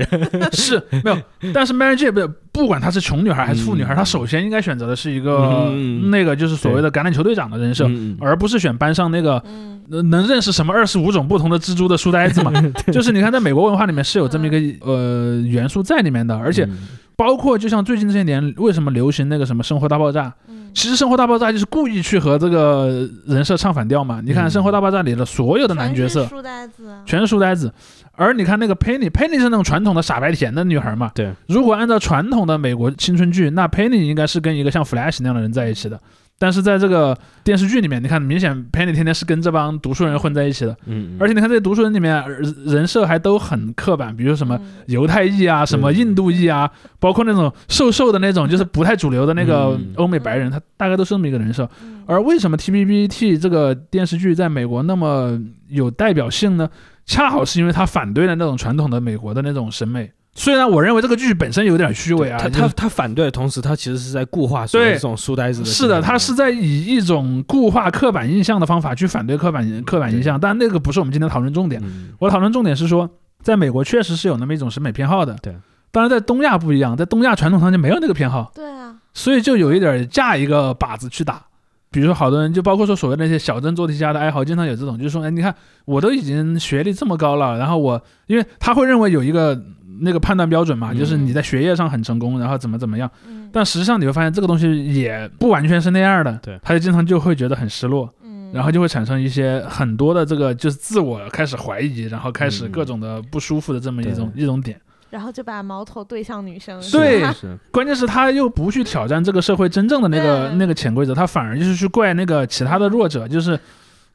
[0.51, 1.17] 是没有，
[1.53, 3.95] 但是 Mary Jane 不不管她是穷女孩还是富女孩，嗯。
[3.95, 6.09] 她首先应该选择的是一个、嗯。
[6.09, 9.41] 那个就是所谓的橄榄球队长的人设，而不是选班上那个
[9.87, 12.51] 能认识什么二十五种不同的蜘蛛的书呆子嘛。
[12.91, 16.77] 就是你看，在美国文化里面是有这么一个呃元素在里面的，而且嗯。
[17.17, 24.21] 包括就像最近这些年为什么流行那个什么《生活大爆炸》，嗯其实《生活大爆炸》就是故意去和这个人设唱反调嘛。
[24.23, 27.73] 你看《嗯生活大爆炸》里的所有的男角色全是书呆子啊，全是书呆子，
[28.13, 31.11] 而你看那个 Penny，Penny 是那种传统的傻白甜的女孩嘛。
[31.13, 35.99] 对，如果按照传统的美国青春剧，那 Penny 应该是跟一个像 Flash 那样的人在一起的。
[36.41, 42.29] 但是在这个电视剧里面，你看明显 Penny 天天是跟这帮读书人混在一起的，嗯，而且你看这些读书人里面呃
[42.65, 46.67] 人设还都很刻板，比如什么嗯犹太裔啊，什么印度裔啊，
[46.99, 51.69] 包括那种瘦瘦的那种，就是 不太主流的那个嗯欧美白人，他大概都是这么一个人设。
[51.83, 56.67] 嗯而为什么 TBBT 这个电视剧在美国那么有代表性呢？
[57.05, 60.11] 恰好是因为他反对了那种传统的美国的那种审美。
[60.33, 65.65] 虽然我认为这个剧本身有点虚伪啊，他他他反对的同时，他其实是在固化所有对这种书呆子的。
[65.65, 71.81] 是的，他是在以一种固化刻板印象的方法去反对刻板刻板印象，但那个不是我们今天讨论重点。
[71.83, 73.09] 嗯我讨论重点是说，
[73.41, 75.35] 在美国确实是有那么一种审美偏好的。
[75.41, 75.53] 对，
[75.91, 81.43] 当然在东亚不一样，在东亚传统上就没有那个偏好，对啊，所以就有一点架一个靶子去打。
[81.91, 89.61] 比如说，好多人就包括说所谓那些小镇做题家的爱好，经常有这种，就是说，哎，你看我都已经学历这么高了，然后我因为他会认为有一个
[89.99, 90.97] 那个判断标准嘛，嗯。
[90.97, 93.11] 就是你在学业上很成功，然后怎么怎么样。
[93.27, 93.49] 嗯。
[93.51, 96.57] 但实际上你会发现这个东西也不完全是那样的，对。
[96.63, 102.71] 他就经常就会觉得很失落，嗯，然后就会产生一些很多的这个就是自我开始怀疑，然后开始嗯。
[102.71, 104.79] 各种的不舒服的这么一种、一种点。
[105.11, 106.81] 然后就把矛头对向女生。
[106.81, 113.59] 是对是关键是他又不去挑战这个社会真正的那个那个潜规则，他反而就是去怪那个其他的弱者，就是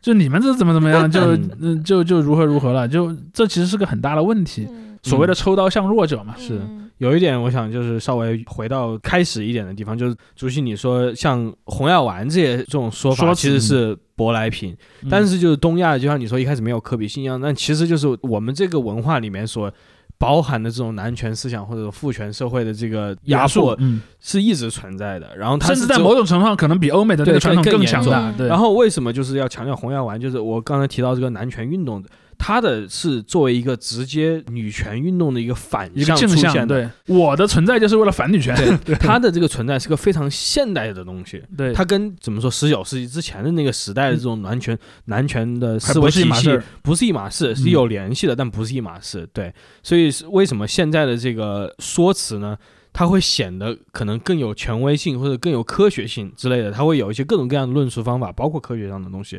[0.02, 4.66] 就你们这怎么怎么样，就嗯嗯就就如何如何了，就这其实是个很大的问题。
[4.68, 19.72] 嗯所谓的抽刀向弱者嘛，是嗯有一点，我想就是稍微回到开始一点的地方，就是朱熹你说像红药丸这些这种说法，其实是舶来品，嗯但是就是东亚，就像你说一开始没有可比性一样，但其实就是我们这个文化里面所
[20.18, 28.32] 包含的这种男权思想或者父权社会的这个压迫嗯，是一直存在的，然后它甚至在是只有某种程度上可能比欧美的那个传统更强大。
[28.32, 30.18] 对，然后为什么就是要强调红药丸？
[30.18, 32.02] 就是我刚才提到这个男权运动
[32.36, 36.90] 的，它的是作为一个直接女权运动的一个反向，出现的。
[37.06, 38.54] 对我的存在就是为了反女权。
[38.84, 41.42] 对，它的这个存在是个非常现代的东西。
[41.56, 46.62] 对，它跟怎么说十九世纪之前的那个时代的这种男权、男权的思维体系是一码事。
[46.82, 49.28] 不是一码事，是嗯有联系的，但不是一码事。
[49.32, 52.56] 对，所以是为什么现在的这个说辞呢？
[52.92, 59.38] 它会显得可能更有权威性或者更有科学性之类的，它会有一些各种各样的论述方法，包括科学上的东西，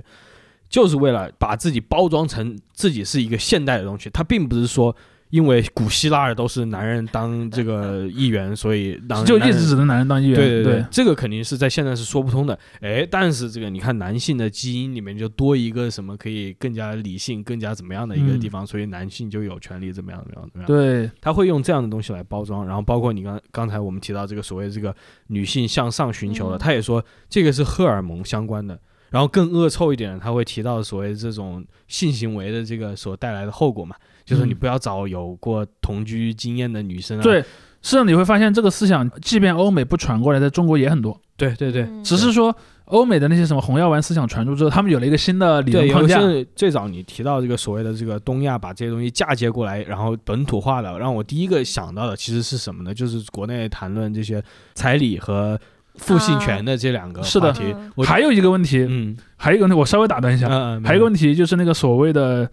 [0.70, 4.10] 就是为了把自己包装成自己是一个现代的东西。
[4.10, 4.96] 他并不是说
[5.30, 10.36] 因为古希腊都是男人当这个议员，所以当就一直只能男人当议员。
[10.36, 12.58] 对对对，这个肯定是在现在是说不通的。
[12.80, 20.68] 哎，但是这个你看男性的基因里面就多一个什么可以更加理性、更加怎么样的一个地方，所以男性就有权利怎么样怎么样怎么样。
[20.68, 24.96] 对他会用这样的东西来包装，然后包括你刚刚才我们提到这个所谓这个
[25.28, 28.80] 女性向上寻求的，嗯他也说这个是荷尔蒙相关的。
[29.10, 37.22] 然后更恶臭一点，他会提到所谓这种性行为的这个所带来的后果嘛，就是你嗯不要找有过同居经验的女生啊。
[37.22, 37.42] 对，
[37.82, 46.20] 实际上你会发现这个思想，即便欧美不传过来，在中国也很多，对对对，嗯只是说欧美的那些什么红药丸思想传入之后，他们有了一个新的理论，框架。
[46.56, 52.94] 最早你提到这个所谓的这个东亚把这些东西嫁接过来，然后本土化的，让我第一个想到的其实是什么呢？
[52.94, 54.44] 就是国内谈论这些
[54.74, 55.60] 彩礼和
[55.98, 57.66] 父性权的这两个是的话题。
[57.76, 62.50] 嗯我还有一个问题，嗯还有一个问题，我稍微打断一下，嗯，还有一个问题就是那个所谓的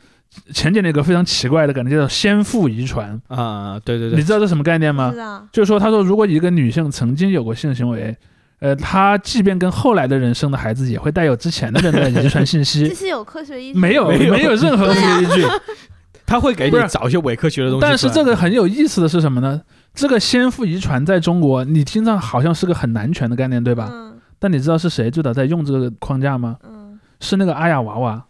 [0.53, 3.21] 前几年有个非常奇怪的感觉，叫做先父遗传。
[3.29, 5.17] 啊，对对对，你知道这什么概念吗是？
[5.19, 8.17] 的，就是说，他说如果一个女性曾经有过性行为，
[8.61, 12.89] 呃，她即便跟后来的人生的孩子，也会带有之前的人的遗传信这息。
[12.95, 13.79] 是有科学依据。
[13.79, 15.47] 没有，没有任何科学依据。
[16.27, 17.83] 他会给你找一些伪科学的东西。
[17.83, 19.61] 但是这个很有意思的是什么呢？
[19.95, 23.89] 这个先父遗传在中国，你听上好像是个很男权的概念，对吧？
[23.93, 26.59] 嗯但你知道是谁最早在用这个框架吗？
[26.65, 28.23] 嗯是那个阿雅娃娃。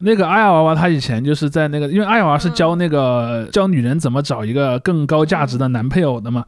[0.00, 6.44] 那个阿雅娃娃，她以前就是在那个，因为阿雅娃娃是教那个、教女人怎么找一个更高价值的男配偶的嘛。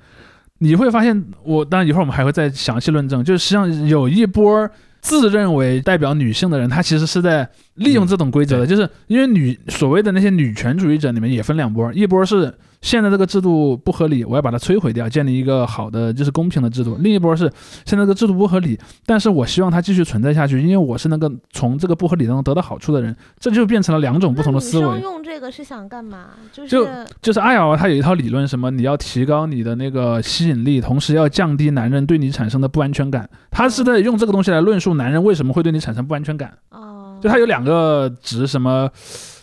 [0.58, 4.70] 你会发现，我当然一会儿我们还会再详细论证，就是实际上有一波
[5.00, 17.50] 自认为代表女性的人，他其实是在利用这种规则的，嗯就是因为女所谓的那些女权主义者里面也分两波，一波是现在这个制度不合理，我要把它摧毁掉，建立一个好的就是公平的制度；另一波是
[17.84, 25.00] 现在这个制度不合理，但是我希望它继续存在下去，因为我是那个从这个不合理当中得到好处的人，这就变成了两种不同的思维。
[25.00, 26.28] 用这个是想干嘛？
[26.52, 33.28] 就就是就是艾尔他有一套理论，什么你要提高你的那个吸引力，同时要降低男人对你产生的不安全感。
[33.50, 36.56] 他是在用这个东西来论述男人为什么会对你产生不安全感。
[36.70, 38.88] 哦，就他有两个值，什么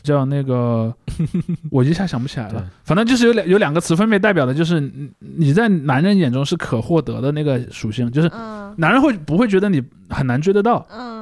[0.07, 0.93] 叫那个，
[1.69, 2.65] 我一下想不起来了。
[2.83, 10.85] 反正就是有两有两个词，分别代表的就是你你在男人眼中是可获得的那个属性，就是嗯男人会不会觉得你很难追得到？
[10.89, 11.17] 嗯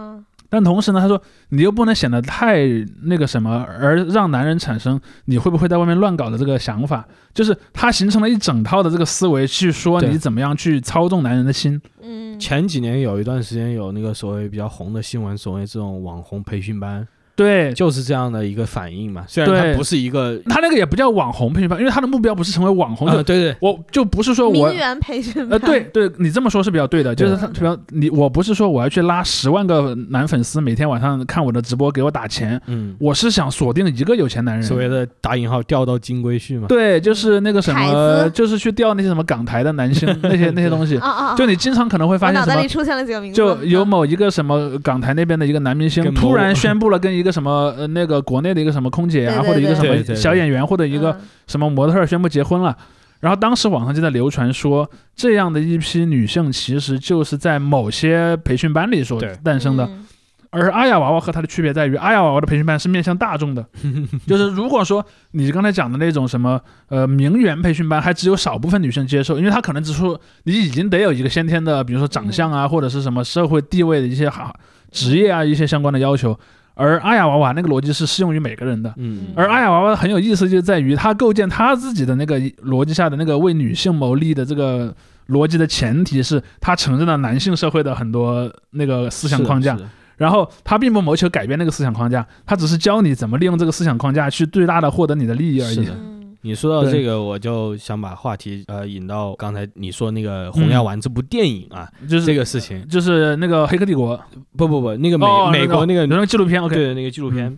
[0.47, 2.65] 但同时呢，他说你又不能显得太
[3.01, 11.81] 那个什么，而让男人产生你会不会在外面乱搞的这个想法，就是他形成了一整套的这个思维，去说你怎么样去操纵男人的心。
[12.01, 19.23] 嗯，前几年有一段时间有那个所谓比较红的新闻，所谓这种网红培训班，对，就是这样的一个反应嘛。
[19.27, 19.71] 虽然对。
[19.71, 34.63] 它不是一个，他那个也不叫网红培训班，因为他的目标不是成为网红，啊，就对对，我就不是说我名媛培训呃，对，对，你这么说是比较对的，就是他，比方你，我不是说我要去拉十万个男粉丝，每天晚上看我的直播给我打钱，嗯，我是想锁定一个有钱男人。
[34.63, 36.67] 所谓的打引号钓到金龟婿嘛。
[36.67, 42.67] 对，就是那个什么，就是去钓那些什么港台的男星 那些那些东西，啊啊，啊就你经常可能会发现什么脑袋里。
[42.67, 50.15] 出现了几个名字，就有嗯某一个什么港台那边的一个男明星突然宣布了跟一个什么呃那个国内的一个什么空姐啊，对对或者一个什么对对对。
[50.15, 51.21] 小演员或者一个嗯。
[51.47, 52.77] 什么模特儿宣布结婚了，
[53.19, 59.85] 然后当时网上就在流传说，这样的一批女性其实就是在某些培训班里所诞生的。
[59.85, 60.05] 嗯。
[60.51, 63.65] 而阿雅娃娃和它的区别在于，阿雅娃娃的培训班是面向大众的，
[64.25, 66.57] 就是如果说你刚才讲的那种什么
[66.87, 74.55] 呃名媛培训班，还只有少部分女性接受，因为她可能只说你已经得有一个先天的，比如说长相啊，或者是什么社会地位的一些好
[74.91, 76.37] 职业啊一些相关的要求。
[76.75, 78.93] 而阿雅娃娃那个逻辑是适用于每个人的。
[78.97, 84.93] 嗯，而阿雅娃娃很有意思，就在于他构建他自己的那个逻辑下的那个为女性谋利的这个
[85.29, 89.77] 逻辑的前提是，他承认了男性社会的很多那个思想框架
[90.17, 95.91] 然后他并不谋求改变那个思想框架，他只是教你怎么利用这个思想框架去最大的获得你的利益而已是的。
[95.93, 96.14] 嗯
[96.45, 102.87] 你说到这个，我就想把话题呃引到刚才你说那个《红药丸》这部电影啊，就是这个事情。
[102.87, 104.15] 就是那个《黑客帝国》
[104.55, 107.57] 不不不，那个美、哦美国那个有那个纪录片，OK，对那个纪录片，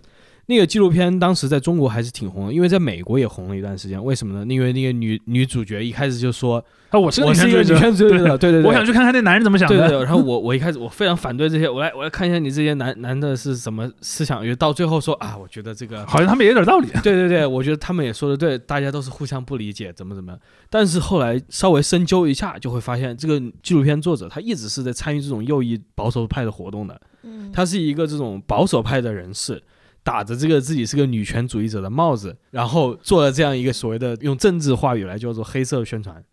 [0.50, 4.02] 那个纪录片当时在中国还是挺红的，因为在美国也红了一段时间。
[4.02, 4.54] 为什么呢？
[4.54, 9.76] 因为那个女女主角一开始就说啊，我是个我是一个女权权主义者，对对对，我想去看看那男人怎么想的。
[9.78, 16.88] 对对对，然后我我一开始我非常反对这些，我来我来看一下你这些男男的是什么思想，因为到最后说啊，我觉得这个好像他们也有点道理。
[17.04, 20.40] 对对对，我觉得他们也说的对，大家都是互相不理解，怎么怎么样。
[20.70, 29.62] 但是后来稍微深究一下，就会发现这个纪录片作者他一直是在参与这种右翼保守派的活动的，嗯他是一个这种保守派的人士。
[30.08, 36.24] 打着这个自己是个女权主义者的帽子，然后做了这样一个所谓的用政治话语来叫做黑色宣传。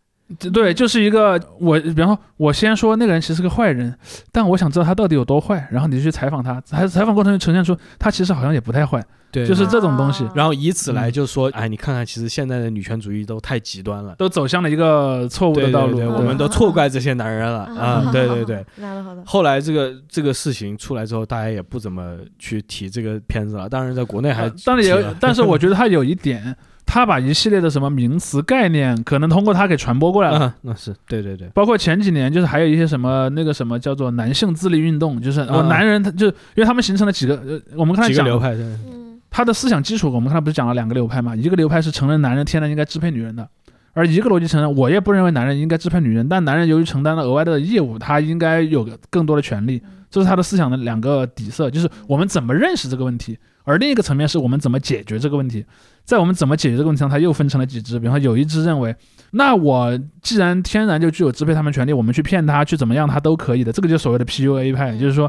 [0.53, 3.97] 对，就是一个我，比方说，我先说那个人其实是个坏人，
[4.31, 15.97] 但我想知道他到底有多坏，然后你就去采访他，还采访过程中呈现出他其实好像也不太坏，对就是这种东西啊然后以此来嗯就说，哎，你看看，其实现在的女权主义都太极端了，都走向了一个错误对的道路。
[15.97, 18.07] 对对，我对们都错怪这些男人了啊！
[18.11, 19.23] 对对对。，なるほど。
[19.25, 23.67] 后来这个这个事情出来之后，大家也不怎么去提这个片子了。
[23.67, 26.55] 当然，在国内还呃当然也有提了，但是我觉得他有一点，
[26.86, 30.38] 他把一系列的什么名词概念，可能通过他给传播过来了。
[30.46, 41.34] 嗯，那是对对对，包括前几年，就是还有一些什么那个什么叫做男性自立运动，就是哦，嗯男人他就因为他们形成了几个，呃，我们刚才讲几个流派，对嗯他的思想基础，我们刚才不是讲了两个流派嘛？
[41.34, 43.48] 一个流派是承认男人天然应该支配女人的，
[43.92, 49.82] 而一个逻辑承认我也不认为男人应该支配女人，但男人由于承担了额外的业务，他应该有个更多的权利。
[50.14, 55.66] 这是他的思想的两个底色，就是我们怎么认识这个问题，而另一个层面是我们怎么解决这个问题。
[56.04, 57.98] 在我们怎么解决这个问题上，他又分成了几支。
[57.98, 58.94] 比方说，有一支认为，
[59.32, 63.72] 那我既然天然就具有支配他们权利，我们去骗他，去怎么样他都可以的。
[63.72, 65.28] 这个就是所谓的 PUA 派，就是说，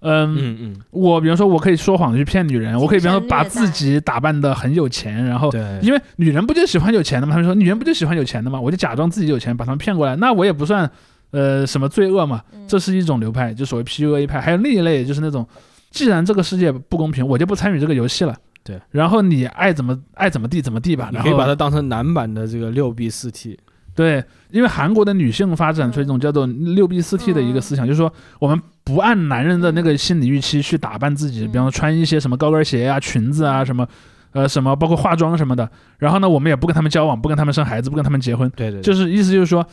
[0.00, 7.34] 嗯，嗯嗯，我比方说，我可以说谎去骗女人，我可以比方说把自己打扮的很有钱，然后，因为女人不就喜欢有钱的吗？
[7.34, 8.60] 他们说女人不就喜欢有钱的吗？
[8.60, 10.90] 我就假装自己有钱，把他们骗过来，那我也不算
[11.30, 12.42] 呃什么罪恶嘛。
[12.52, 14.40] 嗯这是一种流派，就所谓 PUA 派。
[14.40, 15.46] 还有另一类，就是那种
[15.92, 18.34] 既然这个世界不公平，我就不参与这个游戏了。
[18.64, 21.08] 对，然后你爱怎么爱怎么地怎么地吧。
[21.12, 23.56] 然后你可以把它当成男版的这个六 B 四 T，
[23.94, 33.86] 对，因为韩国的女性发展出一种叫做六 B 四 T 的一个思想，就是说我们不按男人的那个心理预期去打扮自己，嗯比方说穿一些什么高跟鞋啊、裙子啊什么，
[34.32, 35.70] 呃什么包括化妆什么的。
[35.98, 39.64] 然后呢，我们也不跟他们交往，不跟他们生孩子，不跟他们结婚，对对，就是是意思就是说。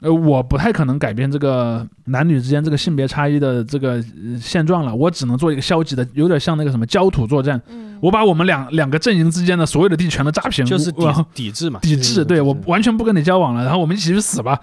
[0.00, 7.60] 呃，我不太可能改变这个男女之间这个性别差异的这个、呃现状了，我只能做一个消极的，有点像那个什么焦土作战。
[7.68, 14.58] 嗯我把我们两两个阵营之间的所有的地全都炸平，就是抵抵制嘛，抵制，对我完全不跟你交往了，然后我们一起去死吧。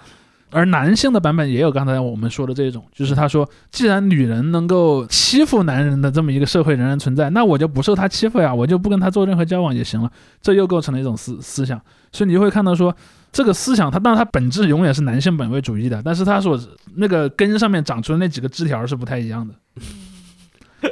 [0.50, 10.10] 而男性的版本也有刚才我们说的这种，就是他说，既然女人能够欺负男人的这么一个社会仍然存在，那我就不受他欺负呀，我就不跟他做任何交往也行了。
[10.42, 11.80] 这又构成了一种思思想，
[12.10, 12.92] 所以你就会看到说，
[13.30, 16.58] 这个思想它当然它本质永远是男性本位主义的，但是它所
[16.96, 19.54] 那个根上面长出的那几个枝条是不太一样的。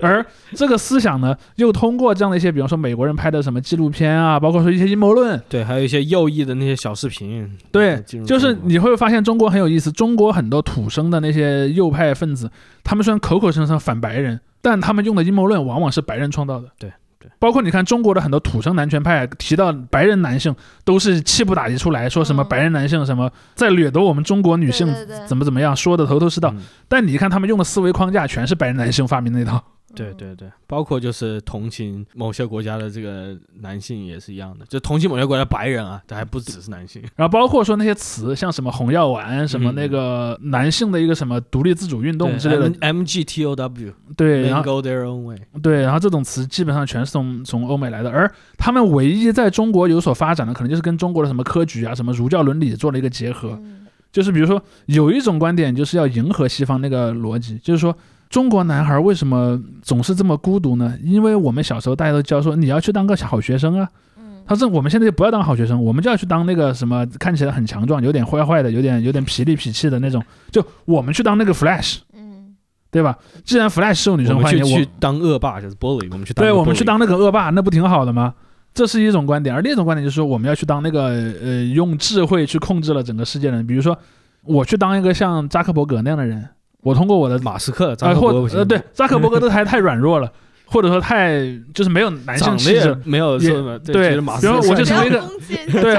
[0.02, 12.50] 而这个思想呢，又通过这样的一些，比方说美国人拍的什么纪录片啊，包括说一些阴谋论，对，还有一些右翼的那些小视频，对就是你会发现中国很有意思，中国很多土生的那些右派分子，
[12.82, 16.68] 他们虽然口口声声反白人，但他们用的阴谋论往往是白人创造的。
[16.80, 20.54] 对对，包括你看中国的很多土生男权派提到白人男性，
[20.84, 24.86] 都是气不打一处来，说什么嗯白人男性什么在掠夺我们中国女性
[25.26, 26.50] 怎么怎么样，说的头头是道。
[26.56, 29.62] 嗯但你看他们用的思维框架全是白人男性发明的那套。
[29.96, 37.02] 对对对，包括就是同情某些国家的这个男性也是一样的，就同情某些国家的白人啊，这还不只是男性。
[37.16, 45.38] 然后包括说那些词，像什么红药丸，什么嗯那个男性的一个什么独立自主运动之类的，M G T O W，对，然后 go their own way。
[45.62, 53.50] 对，然后这种词基本上全是从从欧美来的，而他们唯一在中国有所发展的，可能就是跟中国的什么科举啊、什么儒教伦理做了一个结合。
[53.62, 53.72] 嗯
[54.12, 57.94] 就是比如说有一种观点就是要迎合西方那个逻辑，就是说
[58.28, 60.96] 中国男孩为什么总是这么孤独呢？
[61.02, 72.54] 因为我们小时候大家都教说你要去当个好学生啊，嗯他说我们现在就不要当好学生，我们就要去当那个什么看起来很强壮、有点坏坏的、有点有点痞里痞气的那种，就我们去当那个 Flash，嗯
[72.90, 73.18] 对吧？
[73.44, 78.34] 既然 Flash 受女生欢迎，我去去当恶霸，就是 bully，我们去当对，我们去当那个恶霸，那不挺好的吗？
[78.72, 81.04] 这是一种观点，而另一种观点就是说，我们要去当那个
[81.42, 83.66] 呃，用智慧去控制了整个世界的人。
[83.66, 83.96] 比如说，
[84.42, 86.46] 我去当一个像扎克伯格那样的人，
[86.86, 90.30] 我通过我的马斯克、啊、扎克或伯格不行呃，对，扎克伯格都还太软弱了。
[90.68, 91.38] 或者说太
[91.72, 95.22] 就是没有男性气质，没有对马斯然后我就成为一个
[95.70, 95.94] 对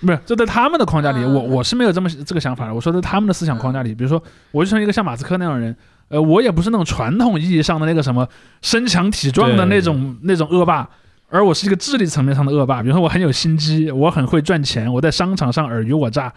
[0.00, 2.72] 不是，这在他们的框架里，嗯我我是没有这么这个想法的。
[2.72, 8.28] 我说在他们的思想框架里，比如说，我就成为一个像马斯克那样的人，呃，我也不是那种传统意义上的那个什么
[8.62, 10.88] 身强体壮的那种那种恶霸，
[11.28, 12.82] 而我是一个智力层面上的恶霸。
[12.82, 16.32] 比如说，我很有心机，我很会赚钱，我在商场上尔虞我诈，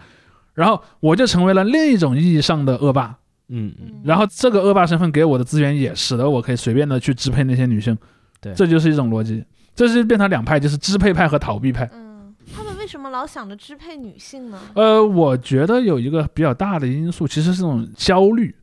[0.54, 3.14] 然后我就成为了另一种意义上的恶霸。
[3.48, 7.96] 嗯嗯然后这个恶霸身份给我的资源也使得我可以随便的去支配那些女性，
[8.40, 9.44] 对这就是一种逻辑。
[9.74, 11.90] 这是变成两派，就是支配派和逃避派。
[11.92, 14.60] 嗯，他们为什么老想着支配女性呢？
[14.74, 18.54] 呃，我觉得有一个比较大的因素，其实是这种焦虑，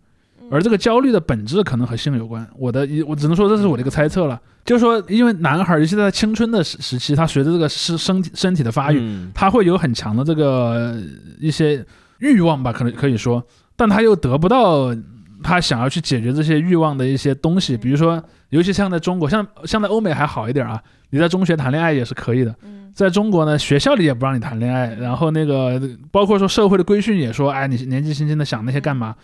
[0.42, 2.48] 嗯而这个焦虑的本质可能和性有关。
[2.58, 11.04] 我的一，我只能说这是我的一个猜测了，就是说，因为男孩儿，尤其在青春的时时期，他随着这个身身体身体的发育，嗯他会有很强的这个呃
[11.42, 11.86] 一些
[12.20, 13.44] 欲望吧，可能可以说，
[13.82, 14.96] 但他又得不到
[15.42, 20.80] 他想要去解决这些欲望的一些东西，比如说，尤其像在中国，像像在欧美还好一点啊，
[21.10, 22.56] 你在中学谈恋爱也是可以的。
[22.62, 29.16] 嗯在中国呢，学校里也不让你谈恋爱，然后那个包括说社会的规训也说，哎，你年纪轻轻的想那些干嘛，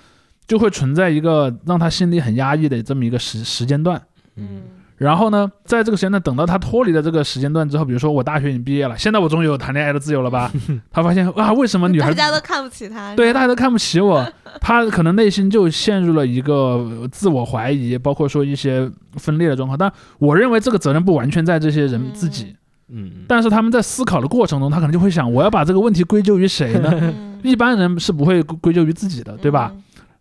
[0.47, 4.01] 就会存在一个让他心里很压抑的这么一个时时间段。
[4.37, 4.63] 嗯
[4.97, 10.51] 然后呢，在这个时间段，等到他脱离了这个时间段之后，比如说我大学已经毕业了，现在我终于有谈恋爱的自由了吧？
[10.91, 14.27] 他发现啊，为什么女孩大家都看不起他，对大家都看不起我？
[14.59, 19.77] 他可能内心就陷入了一个自我怀疑，包括说一些分裂的状况。
[19.77, 22.55] 但我认为这个责任不完全在这些人自己。
[22.89, 26.89] 嗯但是他们在思考的过程中，他可能就会想，我要把这个问题归咎于谁呢？
[26.93, 29.73] 嗯，一般人是不会归归咎于自己的，对吧？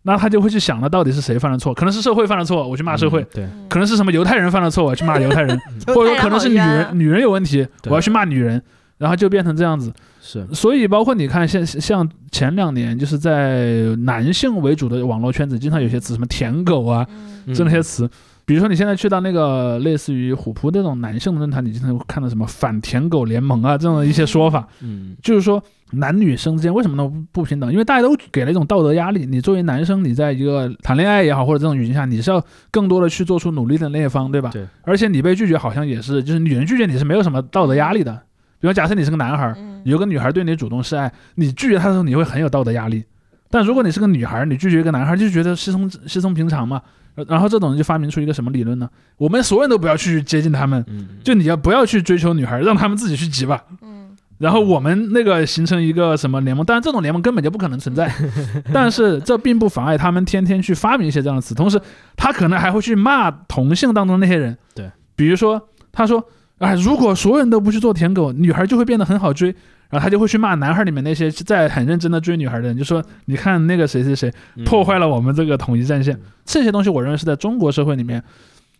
[0.07, 1.75] 那他就会去想，那到底是谁犯了错？
[1.75, 3.67] 可能是社会犯了错，我去骂社会；对嗯？
[3.69, 5.55] 可能是什么犹太人犯了错，我去骂犹太人；
[5.89, 8.63] 犹或者说可能是女人女人有问题，我要去骂女人。
[8.99, 9.93] 然后就变成这样子，
[10.23, 17.07] 是所以包括你看，像像前两年，就是在男性为主的网络圈子，经常有些词，什么“舔狗”啊，
[17.45, 18.09] 嗯这那些词。
[18.47, 25.63] 比如说你现在去到那个类似于虎扑这种男性的论坛，你经常会看到什么反舔狗联盟啊这种的一些说法，嗯就是说
[25.93, 27.71] 男女生之间为什么能不平等？
[27.71, 29.25] 因为大家都给了一种道德压力。
[29.25, 34.51] 你作为男生，你在一个谈恋爱也好，或者这种语境下，你是要更多的去做出努力的那一方，对吧？
[34.53, 34.67] 对。
[34.83, 38.13] 而且你被拒绝，好像也是，就是女人拒绝你是没有什么道德压力的。
[38.59, 43.05] 比如假设你是个男孩，嗯有个女孩对你主动示爱，你拒绝她的时候，你会很有道德压力。
[43.49, 46.83] 但如果你是个女孩，你拒绝一个男孩，就觉得稀松稀松平常嘛。
[47.15, 48.87] 呃然后这种人就发明出一个什么理论呢？
[49.17, 53.63] 我们所有人都不要去接近他们，嗯就你要不要去追求女孩，让他们自己去急吧。
[54.39, 58.13] 嗯然后我们那个形成一个什么联盟，但是这种联盟根本就不可能存在，
[58.73, 61.81] 但是这并不妨碍他们天天去发明一些这样的词，同时
[62.17, 66.23] 他可能还会去骂同性当中那些人，对，比如说他说，
[66.59, 69.55] 哎，如果所有人都不去做舔狗，女孩就会变得很好追。
[69.89, 76.19] 然后他就会去骂男孩里面那些在很认真的追女孩的人，就说你看那个谁谁谁嗯破坏了我们这个统一战线。
[76.45, 78.21] 这些东西我认为是在中国社会里面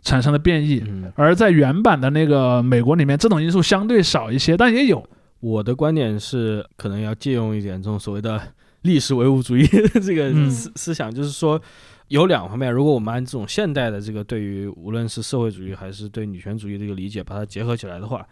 [0.03, 5.09] 产生的变异，嗯，而在原版的那个美国里面，这种因素相对少一些，但也有。
[5.41, 8.41] 我的观点是，可能要借用一点这种所谓的
[8.83, 11.61] 历史唯物主义这个嗯思思想，就是说
[12.09, 12.73] 有两方面。
[12.73, 18.27] 如果我们按这种现代的这个对于无论是社会主义还是对女权主义的一个理解，把它结合起来的话，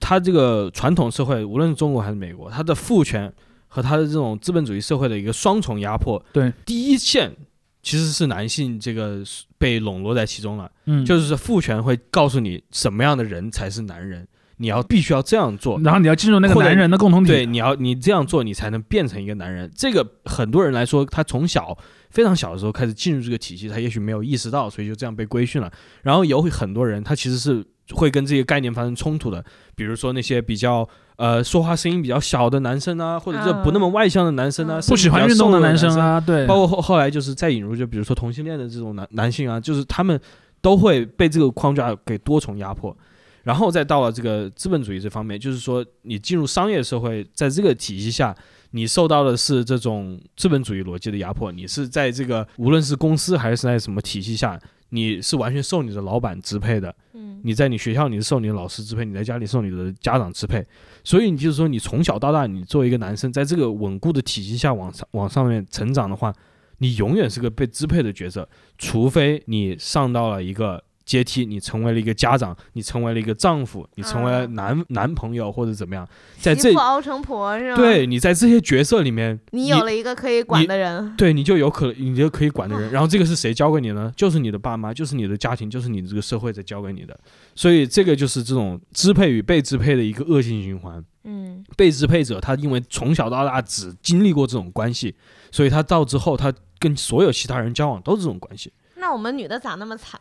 [0.00, 3.32] 它这个传统社会，无论是中国还是美国，它的父权
[3.68, 7.34] 和它的这种资本主义社会的一个双重压迫，对，第一线
[7.82, 9.22] 其实是男性这个
[9.58, 10.70] 被笼络在其中了。
[10.86, 14.26] 嗯，就是父权会告诉你什么样的人才是男人，
[14.56, 15.80] 你要必须要这样做。
[15.80, 17.30] 然后你要进入那个男人的共同体。
[17.30, 19.70] 对，你要你这样做，你才能变成一个男人。
[19.76, 21.76] 这个很多人来说，他从小
[22.10, 25.70] 非常小的时候开始进入这个体系，他也许没有意识到，所以就这样被规训了。
[26.02, 29.44] 然后有很多人，他其实是会跟这些概念发生冲突的，
[29.74, 40.18] 比如说那些比较呃说话声音比较小的男生啊，或者是不那么外向的男生啊，嗯不喜欢运动的男生生啊，对，包括后后来就是再引入，就比如说同性恋的这种男男性啊，就是他们
[40.62, 42.96] 都会被这个框架给多重压迫，
[43.44, 48.34] 然后再到了这个资本主义这方面，就是说你进入商业社会，在这个体系下，
[48.72, 57.40] 你受到的是这种资本主义逻辑的压迫，你是在这个无论是公司还是在什么体系下，你是完全受你的老板支配的，嗯。
[57.44, 60.64] 你在你学校你是受你的老师支配，你在家里受你的家长支配，
[61.04, 66.32] 所以你就是说你从小到大，你作为一个男生，在这个稳固的体系下往上往上面成长的话，
[66.78, 76.08] 你永远是个被支配的角色，除非你上到了一个阶梯，你成为了一个家长，你成为了一个丈夫，你成为男、男朋友或者怎么样，
[76.40, 77.76] 在这熬成婆是吗？
[77.76, 84.12] 对你在这些角色里面，你有了一个可以管的人，对，你就有可你就可以管的人，然后这个是谁教给你呢？
[84.16, 87.18] 就是你的爸妈，就是你的家庭，就是你这个社会在教给你的。
[87.54, 91.04] 所以这个就是这种支配与被支配的一个恶性循环。
[91.26, 95.14] 嗯被支配者他因为从小到大只经历过这种关系，
[95.50, 98.70] 所以他到之后他跟所有其他人交往都是这种关系。
[98.96, 100.20] 那我们女的咋那么惨？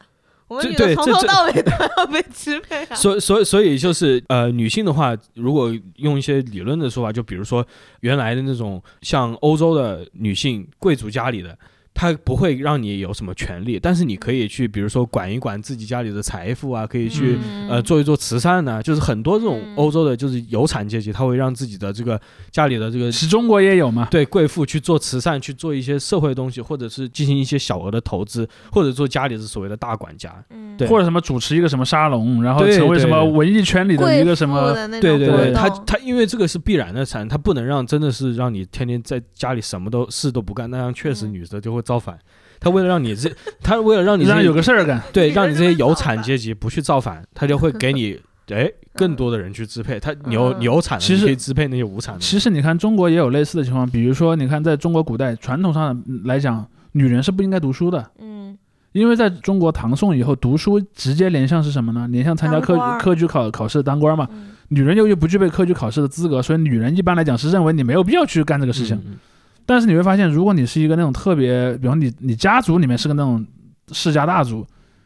[0.54, 2.96] 我们这女的从头到尾都要被支配啊。
[2.96, 7.66] 所所以所以就是呃，女性的话，如果用一些理论的说法，就比如说
[8.02, 11.58] 原来的那种像欧洲的女性贵族家里的。
[11.94, 17.70] 她不会让你有什么权利，但是你可以去，比如说管一管自己家里的财富啊，可以去、嗯。
[17.70, 19.76] 呃做一做慈善呐、就是很多这种嗯。
[19.76, 22.20] 欧洲的，就是有产阶级，他会让自己的这个
[22.52, 30.34] 家里的这个是中国也有嘛，对贵妇去做慈善，去做一些社会东西，或者是进行一些小额的投资，或者做家里的所谓的大管家。
[30.50, 30.76] 嗯。
[30.78, 30.88] 对。
[30.88, 42.18] 或者什么主持一个什么沙龙，然后对成为什么文艺圈里的一个什么，的那种对对他他因为这个是必然的产，他不能让真的是让你天天在家里什么都事都不干，那样确实嗯女的就会造反。
[42.60, 43.30] 他为了让你这，
[43.62, 45.00] 他为了让你这让有个事儿干。
[45.12, 48.18] 对让你这些有产阶级不去造反，他就会给你
[48.52, 50.00] 哎更多的人去支配。
[50.00, 52.22] 他有有产的，其实可以支配那些无产的。
[52.22, 58.58] 其实你看中国也有类似的情况，比如说你看在中国古代传统上来讲，女人是不应该读书的，嗯
[58.94, 62.08] 因为在中国唐宋以后，读书直接连向是什么呢？
[62.12, 64.28] 连向参加科科举考考试当官嘛。
[64.32, 69.00] 嗯女人由于不具备科举考试的资格，所以女人一般来讲是认为你没有必要去干这个事情。
[69.06, 69.20] 嗯
[69.66, 73.46] 但是你会发现，如果你是一个那种特别，比方你你家族里面是个那种
[73.92, 74.66] 世家大族，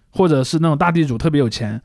[0.10, 1.82] 或者是那种大地主特别有钱，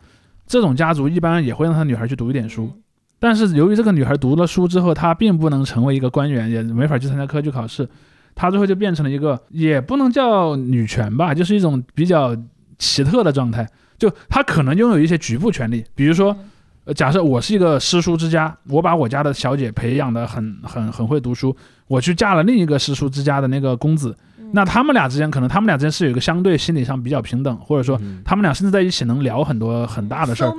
[0.47, 2.65] 这种家族一般也会让他女孩去读一点书。
[2.65, 2.79] 嗯
[3.23, 7.89] 但是由于这个女孩读了书之后，她并不能成为一个官员，也没法去参加科举考试，
[8.35, 12.37] 她最后就变成了一个也不能叫女权吧，就是一种比较
[12.81, 13.65] 奇特的状态。
[13.97, 16.37] 就她可能拥有一些局部权利，比如说，
[16.85, 21.57] 呃，假设我是一个诗书之家，我把我家的小姐培养的很很很会读书，
[21.93, 30.51] 我去嫁了另一个诗书之家的那个公子，嗯那他们俩之间可能他们俩之间是有一个相对心理上比较平等，或者说嗯他们俩甚至在一起能聊很多很大的事儿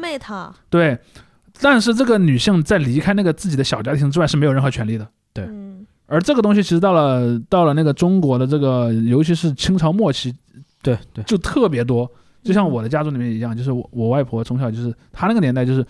[0.69, 0.97] 对。
[1.59, 5.07] 但是这个女性在离开那个自己的小家庭之外是没有任何权利的。
[5.33, 10.31] 对嗯而这个东西其实到了到了那个中国的这个，尤其是清朝末期，
[10.83, 12.07] 对对，就特别多。
[12.43, 15.83] 就像我的家族里面一样，就是我我外婆从小就是她那个年代就是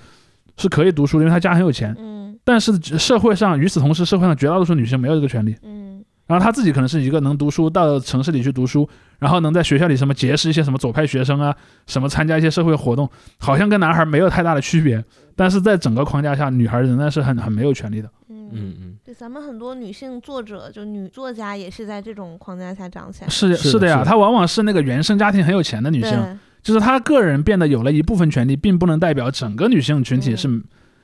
[0.58, 1.96] 是可以读书的，因为她家很有钱。
[2.00, 2.14] 嗯
[2.46, 5.56] 但是社会上与此同时，社会上绝大多数女性没有这个权利。
[5.64, 8.88] 嗯然后她自己可能是一个能读书，到城市里去读书，
[9.20, 15.04] 然后能在学校里什么结识一些什么左派学生啊，什么参加一些社会活动，好像跟男孩没有太大的区别。
[15.36, 18.10] 但是在整个框架下，女孩仍然是很很没有权利的。
[18.30, 23.30] 嗯嗯嗯，对，咱们很多女性作者，就女作家，也是在这种框架下长起来。
[23.30, 30.50] 是是的呀，她往往是那个原生家庭很有钱的女性，对，就是他个人变得有了一部分权利，并不能代表整个女性群体是，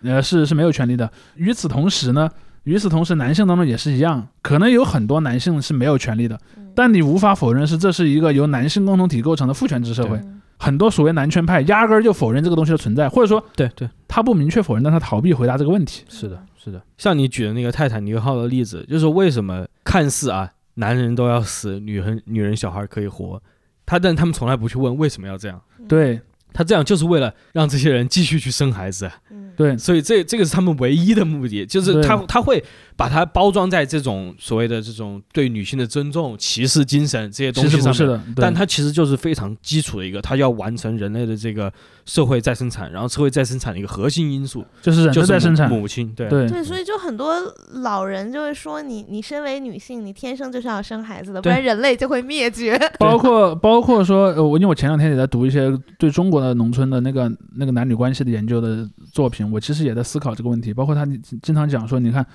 [0.02, 1.12] 呃是是没有权利的。
[1.36, 2.30] 与此同时呢，
[2.64, 10.18] 与此同时，男性当中也是一样，可能有很多男性是没有权利的，嗯但你无法否认是这是一个由男性共同体构成的父权制社会。
[10.18, 16.04] 嗯很多所谓男权派压根儿就否认这个东西的存在，或者说对对，他不明确否认，但他逃避回答这个问题。
[16.10, 16.82] 是的，是的。
[16.98, 23.42] 像你举的那个泰坦尼克号的例子，就是为什么看似啊男人都要死，女人女人小孩可以活，
[23.90, 25.60] 他但他们从来不去问为什么要这样。
[25.88, 26.22] 对
[26.54, 29.50] 他这样就是为了让这些人继续去生孩子，嗯。
[29.60, 32.64] 对，所以这这个是他们唯一的目的，就是他他会
[32.96, 37.94] 把它包装在这种所谓的这种对女性的尊重、歧视精神这些东西上面。
[37.94, 38.36] 是的，对。
[38.38, 41.70] 但他其实就是非常基础的一个，他要完成人类的这个
[42.06, 46.30] 社会再生产，然后社会再生产的一个核心因素，就是人就是母的在生产，母亲，对。
[46.30, 46.48] 对。
[46.48, 47.36] 对，所以就很多
[47.82, 52.80] 老人就会说你，你身为女性，你天生就是要生孩子的，不然人类就会灭绝。
[52.98, 60.74] 包括包括说，呃，我因为我前两天也在读一些对中国的农村的那个那个男女关系的研究的作品，我其实也在思考这个问题。
[60.74, 61.06] 包括他
[61.42, 62.26] 经常讲说，你看，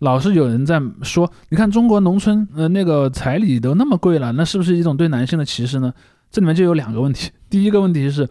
[0.00, 5.92] 老是有人在说，你看中国农村呃那个彩礼都那么贵了，那是不是一种对男性的歧视呢？
[6.30, 8.28] 这里面就有两个问题， 第一个问题是。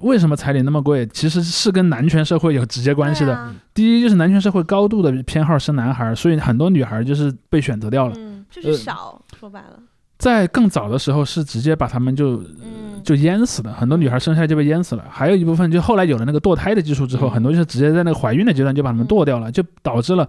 [0.00, 1.06] 为什么彩礼那么贵？
[1.06, 3.34] 其实是跟男权社会有直接关系的。
[3.34, 8.14] 啊第一就是男权社会高度的偏好生男孩，所以很多女孩就是被选择掉了。
[8.18, 9.78] 嗯，就呃是少，说白了，
[10.24, 15.04] 在更早的时候是直接把他们就嗯，就淹死的，很多女孩生下来就被淹死了。
[15.10, 20.26] 还有一部分就后来有了那个堕胎的技术之后，嗯很多就是直接在那个怀孕的阶段就把他们堕掉了，就导致了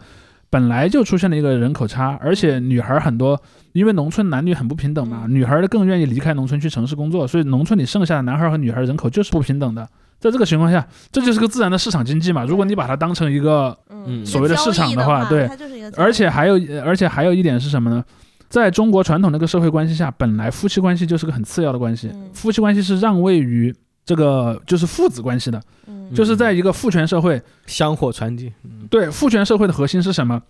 [0.50, 3.41] 本来就出现了一个人口差，而且女孩很多，
[3.72, 9.88] 因为农村男女很不平等嘛，嗯女孩更愿意离开农村去城市工作，所以农村里剩下的男孩和女孩人口就是不平等的。
[10.20, 12.43] 在这个情况下，这就是个自然的市场经济嘛。
[12.43, 13.78] 如果你把它当成一个
[14.26, 15.50] 所谓的市场的的话对
[15.96, 18.04] 而且还有，呃而且还有一点是什么呢？
[18.50, 22.30] 在中国传统那个社会关系下，本来夫妻关系就是个很次要的关系，嗯。
[22.34, 23.76] 夫妻关系是让位于
[24.06, 26.14] 这个就是父子关系的，嗯。
[26.14, 28.88] 就是在一个父权社会，香火传递，嗯。
[28.89, 30.41] 对父权社会的核心是什么？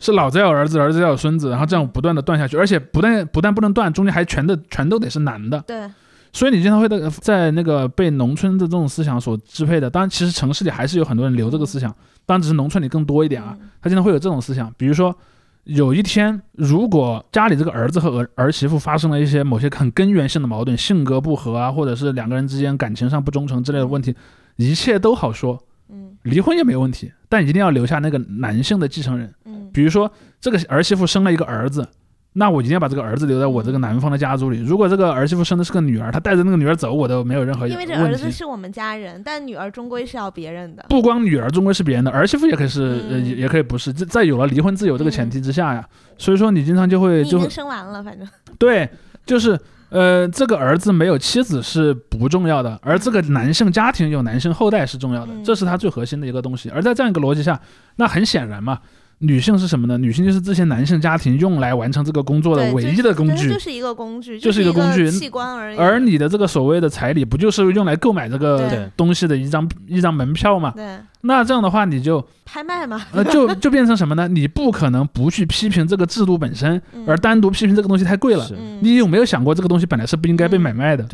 [0.00, 5.88] 是老子要有儿子，儿子要有孙子，然后这样不断的断下去，而且不但不但不能断，中间还全的全都得是男的，对，
[6.32, 11.88] 所以你经常会在在那个被农村的这种思想所支配的，当然其实城市里还是有很多人留这个思想，
[12.26, 13.56] 当然只是农村里更多一点啊。
[13.60, 13.68] 嗯。
[13.80, 15.16] 他经常会有这种思想，比如说
[15.64, 24.14] 有一天，如果家里这个儿子和儿儿媳妇发生了一些某些很根源性的矛盾，性格不合啊，或者是两个人之间感情上不忠诚之类的问题，
[24.56, 26.16] 一切都好说，嗯。
[26.22, 29.32] 离婚也没问题，但一定要留下那个男性的继承人。
[29.44, 29.70] 嗯。
[29.72, 31.86] 比如说，这个儿媳妇生了一个儿子，
[32.34, 34.62] 那我一定要把这个儿子留在我这个男方的家族里。
[34.62, 38.16] 如果这个儿媳妇生的是个女儿，她带着那个女儿走，我都没有任何因为这儿。
[38.16, 40.84] 子是我们家人，但女儿终归是要别人的。
[40.88, 43.92] 不光女儿终归是别人的，儿媳妇也可以是，也也可以不是。
[43.92, 48.26] 这在有了离婚自由这个前提之下呀，所以说你经常就会就已经生完了，反正
[48.58, 48.88] 对，
[49.26, 49.58] 就是
[49.90, 56.70] 呃，这个儿子没有妻子是不重要的，而这个男性家庭有男性后代是重要的，嗯这是他最核心的一个东西。
[56.70, 57.60] 而在这样一个逻辑下，
[57.96, 58.78] 那很显然嘛，
[59.22, 59.96] 女性是什么呢？
[59.96, 63.58] 女性就是这些男性家庭用来完成这个工作的唯一的工具就。
[63.58, 65.76] 是一个工具，就是一一个工具器官而已。
[65.76, 70.72] 而你的这个所谓的彩礼，不就是用来购买这个东西的一张一张门票吗？
[70.74, 74.26] 对那这样的话，你就拍卖嘛，呃就就变成什么呢？
[74.26, 78.50] 你不可能不去批评这个制度本身，嗯而单独批评这个东西太贵了。
[78.80, 81.06] 你有没有想过，这个东西本来是不应该被买卖的？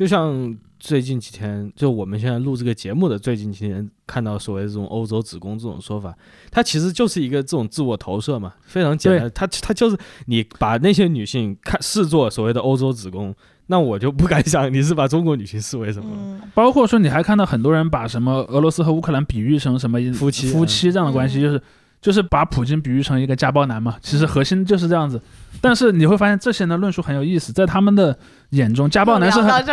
[0.00, 6.16] 就像最近几天，就我们现在录这个节目的最近几天，看到所谓的这种欧洲子宫这种说法，
[6.50, 9.30] 它其实就是一个这种自我投射嘛，非常简单。
[9.34, 13.34] 它它就是你把那些女性看视作所谓的欧洲子宫，
[13.66, 16.16] 那我就不敢想你是把中国女性视为什么了。
[16.18, 21.62] 嗯包括说，你还看到很多人把什么俄罗斯和乌克兰比喻成什么夫妻夫妻这样的关系，嗯就是
[22.00, 23.96] 就是把普京比喻成一个家暴男嘛。
[24.00, 25.20] 其实核心就是这样子。
[25.60, 28.16] 但是你会发现，这些人的论述很有意思，在他们的
[28.50, 29.66] 眼中，家暴男是很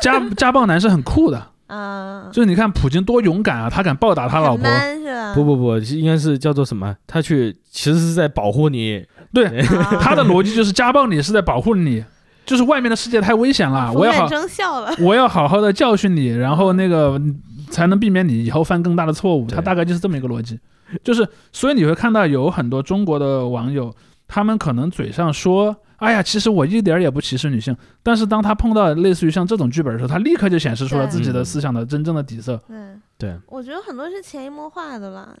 [0.00, 1.46] 家家暴男是很酷的。
[1.66, 4.68] 嗯，就是你看普京多勇敢啊，他敢暴打他老婆。
[5.34, 6.94] 不不不，应该是叫做什么？
[7.06, 12.04] 他去其实是在保护你，对，啊 他的逻辑就是家暴你是在保护你，
[12.44, 14.28] 就是外面的世界太危险了，我要好
[15.00, 17.20] 我要好好的教训你，然后那个
[17.70, 19.46] 才能避免你以后犯更大的错误。
[19.46, 20.58] 他大概就是这么一个逻辑，
[21.02, 23.94] 就是所以你会看到有很多中国的网友，
[24.28, 25.74] 他们可能嘴上说。
[25.98, 32.60] 哎呀，其实我一点儿也不歧视女性，但是当他碰到类似于像这种剧本的时候，他立刻就显示出了自己的嗯思想的真正的底色。
[32.66, 32.76] 对，
[33.16, 35.34] 对，我觉得很多是潜移默化的啦。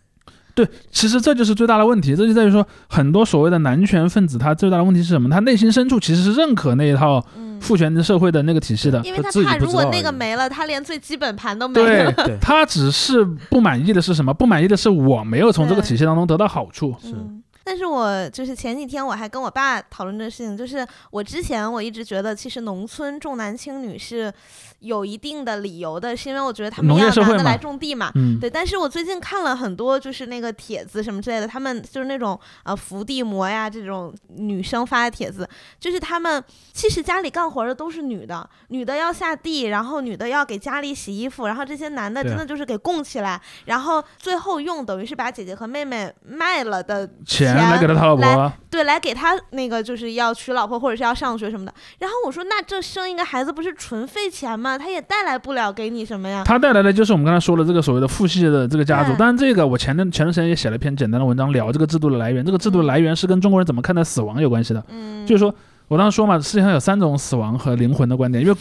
[0.54, 5.28] 对，其实这就是最大的问题，这就在于说，很多所谓的男权分子，他最大的问题是什么？
[5.28, 12.12] 他内心深处其实是认可那一套嗯，父权社会的那个体系的，因为他怕如果那个没了，他连最基本盘都没对了。
[12.12, 14.32] 对他只是不满意的是什么？
[14.32, 16.94] 不满意的是我没有从这个体系当中得到好处。
[17.02, 24.32] 是嗯，但是我就是前几天我还跟我爸讨论这个事情，就是我之前我一直觉得，其实农村重男轻女是
[24.80, 28.12] 有一定的理由的，是因为我觉得他们要男的来种地嘛。
[28.14, 35.48] 嗯，对，但是我最近看了很多，就是那个帖子什么之类的，他们就是那种呃伏地魔呀这种女生发的帖子，
[35.80, 36.42] 就是他们
[36.72, 51.72] 其实家里干活的都是女的，女的要下地，然后女的要给家里洗衣服，然后这些男的真的就是给供起来，然后最后用等于是把姐姐和妹妹卖了的钱来给他讨老婆啊，对，来给他那个就是要娶老婆或者是要上学什么的。
[51.98, 54.76] 然后我说，那这生一个孩子不是纯费钱吗？
[54.78, 56.42] 他也带来不了给你什么呀？
[56.44, 59.12] 他带来的就是我们刚才说的这个所谓的父系的这个家族。
[59.12, 62.44] 对当然，这个我前段前段时间也写了一篇简单的文章，聊这个制度的来源。
[62.44, 64.84] 这个制度的来源是跟中国人怎么看待死亡有关系的。
[64.88, 65.54] 嗯，就是说
[65.88, 68.58] 我当时说嘛，世界上有三种死亡和灵魂的观点，因为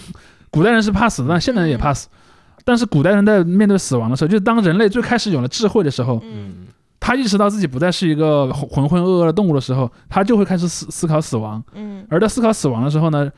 [0.50, 2.08] 古代人是怕死的，但现代人也怕死。
[2.66, 6.68] 但是古代人在面对死亡的时候，就是当人类最开始有了智慧的时候，嗯
[7.06, 11.62] 他意识到自己不再是一个浑浑噩噩的动物的时候，他就会开始思思考死亡。
[11.76, 13.30] 嗯而在思考死亡的时候呢，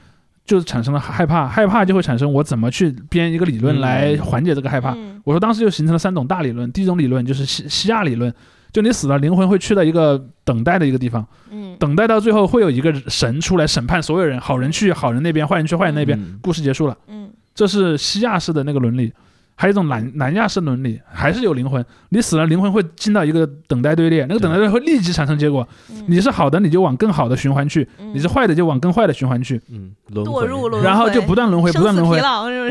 [0.45, 4.91] 就产生了害怕，害怕就会产生我怎么去编一个理论嗯来缓解这个害怕。
[4.91, 8.31] 嗯我说当时就形成了三种大理论，第一种理论就是西西亚理论，
[8.71, 16.95] 就你死了，灵魂会去到一个等待的一个地方，嗯等待到最后会有一个神出来审判所有人，好人去好人那边，坏人去坏人那边，嗯故事结束了。
[17.07, 19.11] 嗯这是西亚式的那个伦理。
[19.55, 21.83] 还有一种南南亚式伦理，还是有灵魂。
[22.09, 25.67] 你死了，灵魂会进到一个等待队列，那个等待队会立即产生结果。
[25.89, 29.61] 嗯，你是好的，你就往更好的循环去；嗯你是坏的，就往更坏的循环去。
[29.69, 32.23] 嗯，轮回堕入轮然后就不断轮回，不断轮回是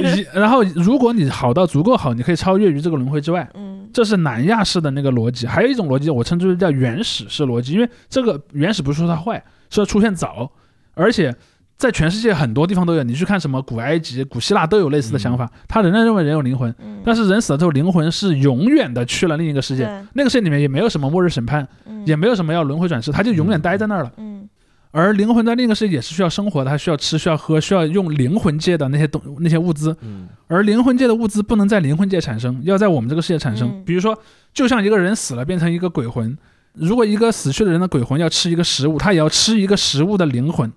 [0.02, 0.26] 不是？
[0.34, 3.48] 然后，如果你好到足够好，你可以超越于这个轮回之外。
[3.54, 5.46] 嗯这是南亚式的那个逻辑。
[5.46, 9.36] 还有一种逻辑，我称之为叫原始式逻辑，因为这个原始不是说它坏，
[9.70, 10.50] 是它出现早，
[10.94, 11.32] 而且
[11.84, 13.02] 在全世界很多地方都有。
[13.02, 19.84] 你去看什么古埃及、古希腊都有类似的想法，他仍然认为人有灵魂，嗯，但是人死了之后，灵魂是永远的去了另一个世界。
[19.84, 24.10] 对那个世界里面也没有什么末日审判，嗯也没有什么要轮回转世，他就永远待在那儿了。
[24.16, 24.48] 嗯
[24.96, 29.94] 而灵魂在另一个世界也是需要生活的，它需要吃、需要喝、需要用灵魂界的那些东那些物资。
[30.00, 33.68] 嗯而灵魂界的物资不能在灵魂界产生，要在我们这个世界产生。
[33.68, 34.16] 嗯比如说，
[34.54, 36.38] 就像一个人死了变成一个鬼魂，
[36.74, 40.72] 如果一个死去的人的鬼魂要吃一个食物，他也要吃一个食物的灵魂。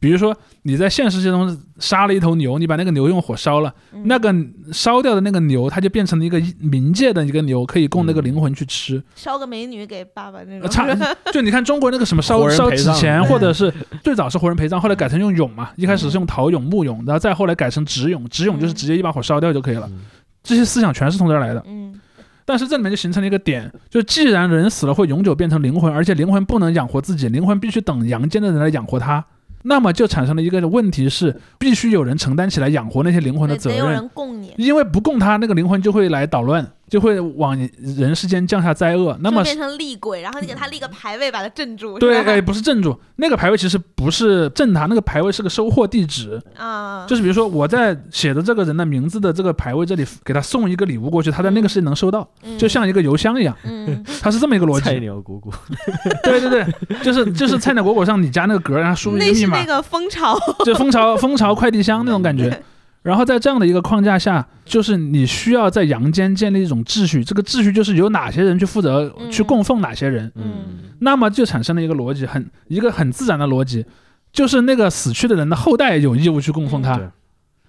[0.00, 4.02] 嗯比如说你在现实世界中杀了一头牛，你把那个牛用火烧了，嗯。
[4.06, 4.34] 那个
[4.72, 9.02] 烧掉的那个牛，它就变成了一个冥界的一个牛，可以供那个嗯灵魂去吃。
[9.14, 10.96] 烧个美女给爸爸那呃种，差
[11.32, 13.70] 就你看中国那个什么烧人烧纸钱， 或者是
[14.02, 19.86] 最早是活人陪葬，后来改成用俑嘛，一开始是用陶俑、木俑，然后再后来改成纸俑，纸俑就是直接一把火烧掉就可以了。
[19.90, 20.00] 嗯。
[20.42, 21.62] 这些思想全是从这儿来的。
[21.66, 22.00] 嗯。
[22.46, 29.24] 但是这里面就形成了一个点，就既然人死了会永久变成灵魂，而且灵魂不能养活自己，灵魂必须等阳间的人来养活他，
[29.62, 39.16] 那么就产生了一个问题是，必须有人承担起来养活那些灵魂的责任，得得有人供你，因为不供他，那个灵魂就会来捣乱，就会往人世间降下灾厄。
[39.20, 42.32] 那么变成厉鬼，然后你给他立个牌位把他镇住，对，是吧？
[42.32, 52.58] 哎，不是镇住，那个牌位其实不是镇他，那个牌位是个收货地址，啊，就是比如说我在写的这个人的名字的这个牌位这里给他送一个礼物过去，他在那个世界能收到，嗯。
[52.58, 54.04] 就像一个邮箱一样，嗯。
[54.20, 54.80] 它是这么一个逻辑。
[54.80, 55.00] 菜辑。
[55.00, 55.50] 鸟姑姑，
[56.24, 56.66] 对对对，
[57.02, 62.62] 就是就是菜鸟果果上你家那个格，然后输入密码那是那，个蜂巢，就蜂巢蜂巢快递箱那种感觉。
[63.02, 69.30] 然后在这样的一个框架下，就是你需要在阳间建立一种秩序，这个秩序就是由哪些人去负责嗯。
[69.30, 70.90] 去供奉哪些人，嗯。
[70.98, 73.86] 那么就产生了一个逻辑，很一个很自然的逻辑，
[74.32, 76.96] 就是那个死去的人的后代有义务去供奉他。
[76.96, 77.08] 对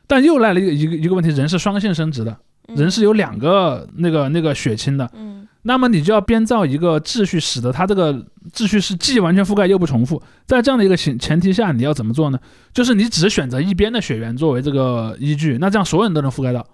[0.06, 2.36] 但又来了一个一个一个问题，人是双性生殖的，
[2.76, 8.14] 人是有两个那个那个血亲的，嗯那么你就要编造一个秩序，使得它这个
[8.52, 10.22] 秩序是既完全覆盖又不重复。
[10.46, 12.40] 在这样的一个前前提下，你要怎么做呢？
[12.74, 16.66] 就是你只选择一边的血缘作为这个依据，那这样所有人都能覆盖到。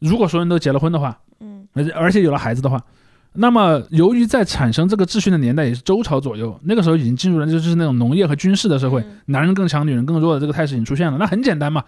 [0.00, 2.82] 如果所有人都结了婚的话，嗯而且而且有了孩子的话，
[3.34, 11.16] 那么由于在产生这个秩序的年代也是周朝左右，那个时候已经进入了就是那种农业和军事的社会，嗯男人更强，女人更弱的这个态势已经出现了。
[11.18, 11.84] 那很简单嘛，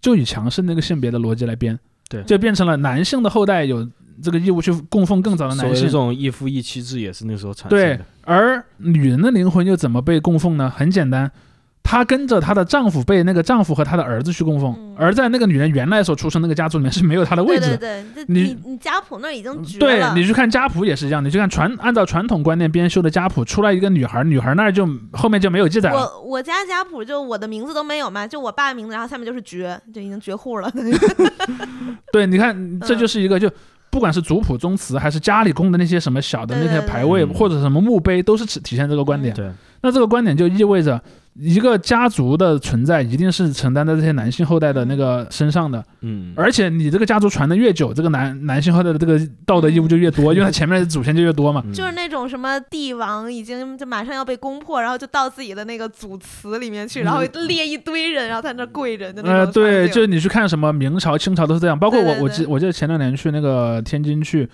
[0.00, 1.78] 就以强势那个性别的逻辑来编，
[2.08, 3.86] 对就变成了男性的后代有
[4.22, 10.72] 这个义务去供奉更早的男性所谓的这，种一夫一妻制也是那时候产生的对。，而女人的灵魂又怎么被供奉呢？
[10.74, 11.30] 很简单，
[11.82, 17.76] 她跟着她的丈夫被那个丈夫和她的儿子去供奉，嗯而在那个女人原来所出生那个家族里面是没有她的位置。
[17.76, 25.96] 对对对，你你你家谱那儿已经绝对了，你去看家谱也是一样，你去看传按照传统观念编修的家谱，出来一个女孩，女孩那儿就后面就没有记载了。
[25.98, 30.72] 我我家家谱就我的名字都没有嘛，就我爸的名字，然后下面就是绝，就已经绝户了。
[32.12, 33.50] 对，你看这就是一个就。
[33.94, 39.32] 不管是族谱宗祠，还是家里供的那些什么小的那些牌位，嗯或者什么墓碑，都是体体现这个观点。
[39.32, 39.48] 对，
[39.84, 40.98] 那这个观点就意味着，
[41.34, 45.84] 一个家族的存在一定是承担在这些男性后代的那个身上的。
[46.00, 51.62] 嗯，而且你这个家族传的越久，这个男男性后代的这个道德义务就越多， 因为他前面的祖先就越多嘛。
[51.66, 51.72] 嗯。
[51.74, 64.48] 就是那种什么帝王已经就马上要被攻破，然后就到自己的那个祖祠里面去，然后列一堆人，然后在那跪着的那种呃，对，就是你去看什么明朝、清朝都是这样，包括我，我记我记得前两年去那个天津去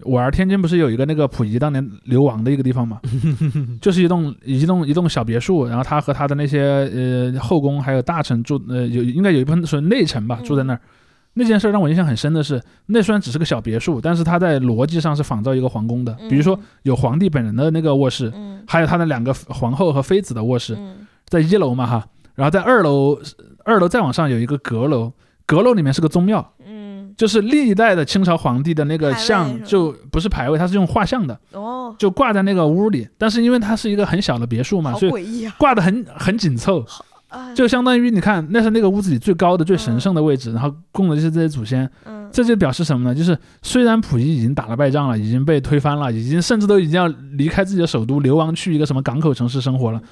[0.00, 3.00] 玩，天津不是有一个那个溥仪当年流亡的一个地方嘛，
[3.80, 10.44] 就是一栋一栋一栋小别墅，然后他和他的那些呃后宫还有大臣住，呃有应该有一部分是内臣吧，嗯。
[10.44, 10.80] 住在那儿。
[11.36, 18.62] 那件事让我印象很深的是，那虽然只是个小别墅，但是它在逻辑上是仿造一个皇宫的，比如说有皇帝本人的那个卧室，嗯。
[18.66, 21.06] 还有他的两个皇后和妃子的卧室，嗯。
[21.26, 23.18] 在一楼嘛哈，然后在二楼，
[23.64, 25.12] 二楼再往上有一个阁楼，
[25.46, 26.73] 阁楼里面是个宗庙，嗯
[27.16, 33.08] 就是历代的清朝皇帝的那个像就不是牌位，它是用画像的，哦，就挂在那个屋里。
[33.16, 35.48] 但是因为它是一个很小的别墅嘛，好所以！
[35.58, 36.84] 挂的很很紧凑，
[37.28, 41.90] 啊就相当于你看那是那个屋子里最高的、最神圣的位置，然后供的就是这些祖先。
[42.04, 43.14] 嗯这就表示什么呢？
[43.14, 50.02] 就是虽然溥仪已经打了败仗了，已经被推翻了，已经甚至都已经要离开自己的首都，流亡去一个什么港口城市生活了。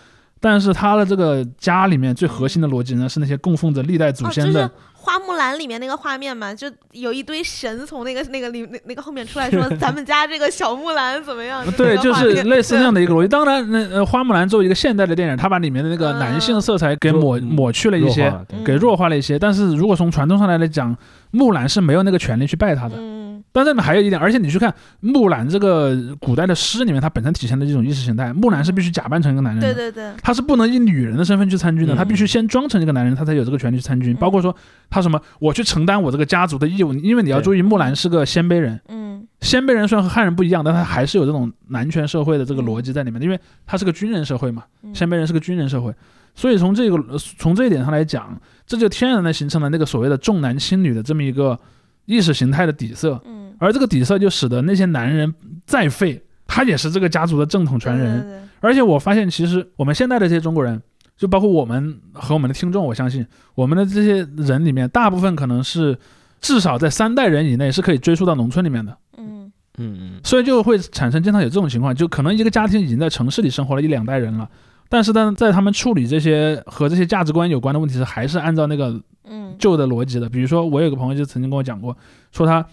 [0.43, 11.65] 但是他的这个家里面最核心的逻辑呢，是那些供奉着历代祖先的哦就是花木兰里面那个画面嘛，就有一堆神从那个那个里那那个后面出来说 咱们家这个小木兰怎么样？
[11.77, 13.29] 对，就是类似那样的一个逻辑。
[13.29, 18.33] 当然，那呃，花木兰作为一个现代的电影，它把里面的那个男性色彩给抹嗯抹去了一些，
[18.65, 19.39] 给弱化了一些。
[19.39, 20.97] 但是如果从传统上来来讲，
[21.33, 22.97] 木兰是没有那个权利去拜他的。
[22.97, 23.22] 嗯
[23.53, 29.75] 但这里面还有一点，而且你去看木兰这个古代的诗里面，它本身体现的这种意识形态，木兰是必须假扮成一个男人的。
[29.75, 34.15] 对对对，他是不能以女人的身份去参军的，嗯他必须先装成一个男人，他才有这个权利去参军。
[34.15, 34.55] 嗯包括说
[34.89, 39.27] 他什么，我去承担我这个家族的义务，因为你要注意，木兰是个鲜卑人，嗯。
[39.41, 44.95] 鲜卑人虽然和汉人不一样，但他还是有这种男权社会的这个逻辑在里面的，因为他是个军人社会嘛，嗯。
[44.95, 45.93] 鲜卑人是个军人社会，
[46.35, 51.59] 所以从这个呃从这一点上来讲，这就天然的形成了那个所谓的重男轻女的这么一个
[52.07, 55.33] 意识形态的底色，嗯，而这个底色就使得那些男人
[55.65, 58.21] 再废，他也是这个家族的正统传人。
[58.21, 60.83] 对对对而且我发现，其实我们现在的这些中国人，
[61.17, 65.97] 就包括我们和我们的听众，我相信我们的这些人里面，大部分可能是
[66.41, 74.49] 至少在三代人以内是可以追溯到农村里面的，嗯嗯嗯，所以就会产生经常有这种情况，就可能一个家庭已经在城市里生活了一两代人了。
[74.89, 80.29] 但是呢，在他们处理这些和这些价值观有关的问题时，还是按照那个嗯旧的逻辑的。
[80.29, 81.97] 比如说，我有个朋友就曾经跟我讲过，
[82.31, 82.67] 说他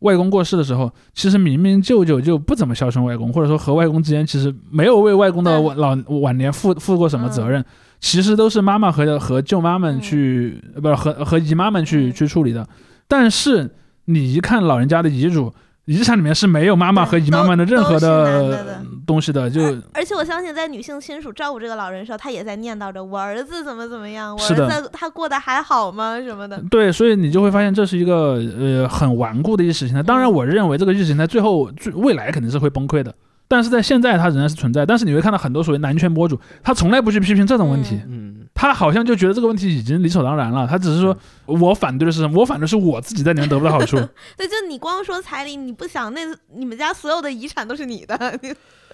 [0.00, 7.64] 外公过世的时候，其实明明舅舅就不怎么孝顺外公，或者说和外公之间其实没有为外公的晚老晚年负负过什么责任，
[8.00, 12.12] 其实都是妈妈和和舅妈们去，呃不是和和姨妈们去嗯。
[12.12, 12.68] 去处理的。
[13.08, 13.70] 但是
[14.06, 15.52] 你一看老人家的遗嘱，
[15.86, 26.18] 遗产里面是没有妈妈和姨妈妈的任何的的东西的，就而而且我相信，在女性亲属照顾这个老人的时候，她也在念叨着我儿子怎么怎么样，我儿子他过得还好吗？
[26.20, 26.62] 什么的。
[26.70, 30.02] 对，所以你就会发现这是一个呃很顽固的意识形态。
[30.02, 33.14] 当然，嗯我认为这个意识形态最后最未来肯定是会崩溃的，
[33.46, 34.84] 但是在现在它仍然是存在。
[34.86, 40.66] 但是你会看到很多所谓男权博主，他从来不去批评这种问题，嗯，他好像就觉得这个问题已经理所当然了。
[40.66, 41.16] 他只是说
[41.46, 42.40] 我反对的是什么？
[42.40, 43.96] 我反对是我自己在里面得不到好处。
[44.36, 46.20] 对，就你光说彩礼，你不想那
[46.54, 48.16] 你们家所有的遗产都是你的，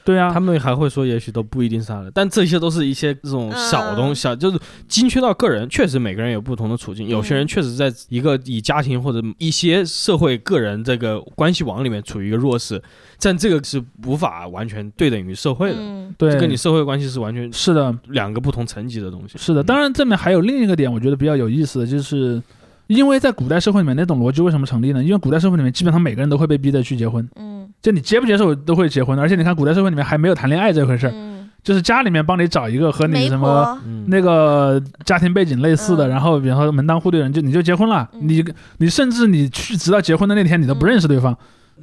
[0.04, 12.82] 对啊，他们还会说，也许都不一定杀人，但这些都是一些这种小东小就是精确到个人，确实每个人有不同的处境，有些人确实在一个以家庭或者一些社会个人这个关系网里面处于一个弱势，
[13.20, 19.36] 但这个是无法完全对等于社会的，嗯对，这跟你社会关系是完全是的，两个不同层级的东西。
[19.38, 19.62] 是的。
[19.62, 22.42] 嗯当然，这里面还有另一个点，我觉得比较有意思的就是。
[22.96, 25.00] 因为在古代社会里面，那种逻辑为什么成立呢？
[25.02, 27.68] 因为古代社会里面基本上每个人都会被逼着去结婚，嗯。
[27.80, 36.08] 就你接不接受都会结婚，而且你看古代社会里面还没有谈恋爱这回事儿，嗯，就是家里面帮你找一个和你什么那个家庭背景类似的，嗯。
[36.08, 38.28] 然后比方说门当户对人，就你就结婚了，嗯。
[38.28, 38.44] 你
[38.78, 41.38] 你甚至你去直到结婚的那天你都不认识对方，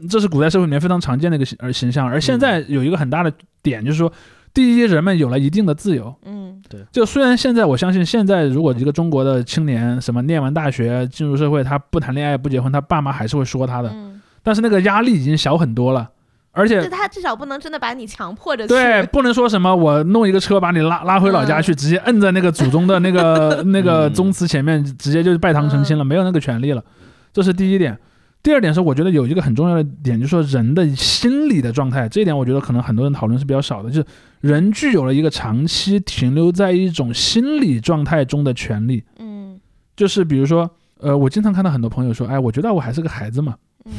[0.09, 2.05] 这是古代社会里面非常常见的一个形呃形象。
[2.05, 3.31] 而现在有一个很大的
[3.63, 4.11] 点就是说，
[4.57, 6.15] 第一，人们有了一定的自由。
[6.25, 16.09] 嗯对就虽然现在我相信，现在如果一个中国的青年什么念完大学进入社会，他不谈恋爱不结婚，他爸妈还是会说他的，嗯，但是那个压力已经小很多了，
[16.53, 18.69] 而且他至少不能真的把你强迫着去。
[18.69, 26.83] 对，不能说什么我弄一个车把你拉拉回老家去，嗯直接摁在那个祖宗的那个 那个嗯宗祠前面，直接就拜堂成亲了，没有那个权利了。
[27.31, 27.95] 这是第一点。
[28.43, 34.07] 第二点是，我觉得有一个很重要的点，就是说人的心理的状态，这一点我觉得可能很多人讨论是比较少的，就是
[34.41, 39.59] 人具有了一个长期停留在一种心理状态中的权利，嗯。
[39.97, 40.69] 就是比如说，
[40.99, 43.91] 呃，我经常看到很多朋友说，哎，我觉得我还是个孩子嘛，嗯，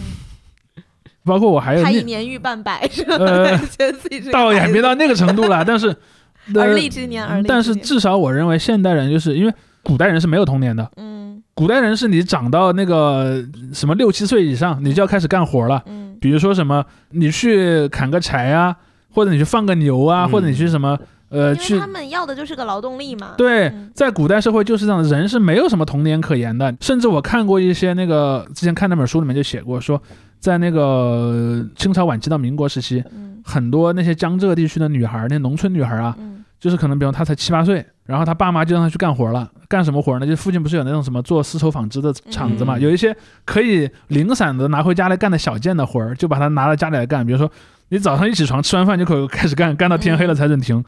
[1.24, 3.16] 包括我还有他已年逾半百是吧？
[3.18, 5.88] 呃 觉得自己是个倒也孩子没到那个程度了，但是
[6.54, 11.27] 而呃立之年，而立但是至少我认为现代人就是因为古代人是没有童年的，嗯
[11.58, 15.82] 古代人是你长到那个什么六七岁以上，你就要开始干活了。
[15.86, 18.76] 嗯比如说什么，你去砍个柴啊，
[19.12, 20.96] 或者你去放个牛啊，嗯或者你去什么
[21.30, 23.34] 呃去因为他们要的就是个劳动力嘛。
[23.36, 26.72] 对嗯，在古代社会就是这样的，人是没有什么童年可言的。
[26.80, 30.00] 甚至我看过一些那个之前看那本书里面就写过，说
[30.38, 40.26] 在那个清朝晚期到民国时期，嗯很多那些江浙地区的女孩儿，那农村女孩儿啊，嗯就是可能比方她才七八岁，然后她爸妈就让她去干活了，干什么活呢？
[40.26, 43.14] 就附近不是有那种什么做丝绸纺织的厂子嘛，嗯有一些
[43.44, 47.24] 可以零散的拿回家来干的小件的活儿，就把它拿到家里来干。
[47.26, 47.50] 比如说
[47.90, 50.82] 你早上一起床吃完饭就可以开始干，干到天黑了才准停。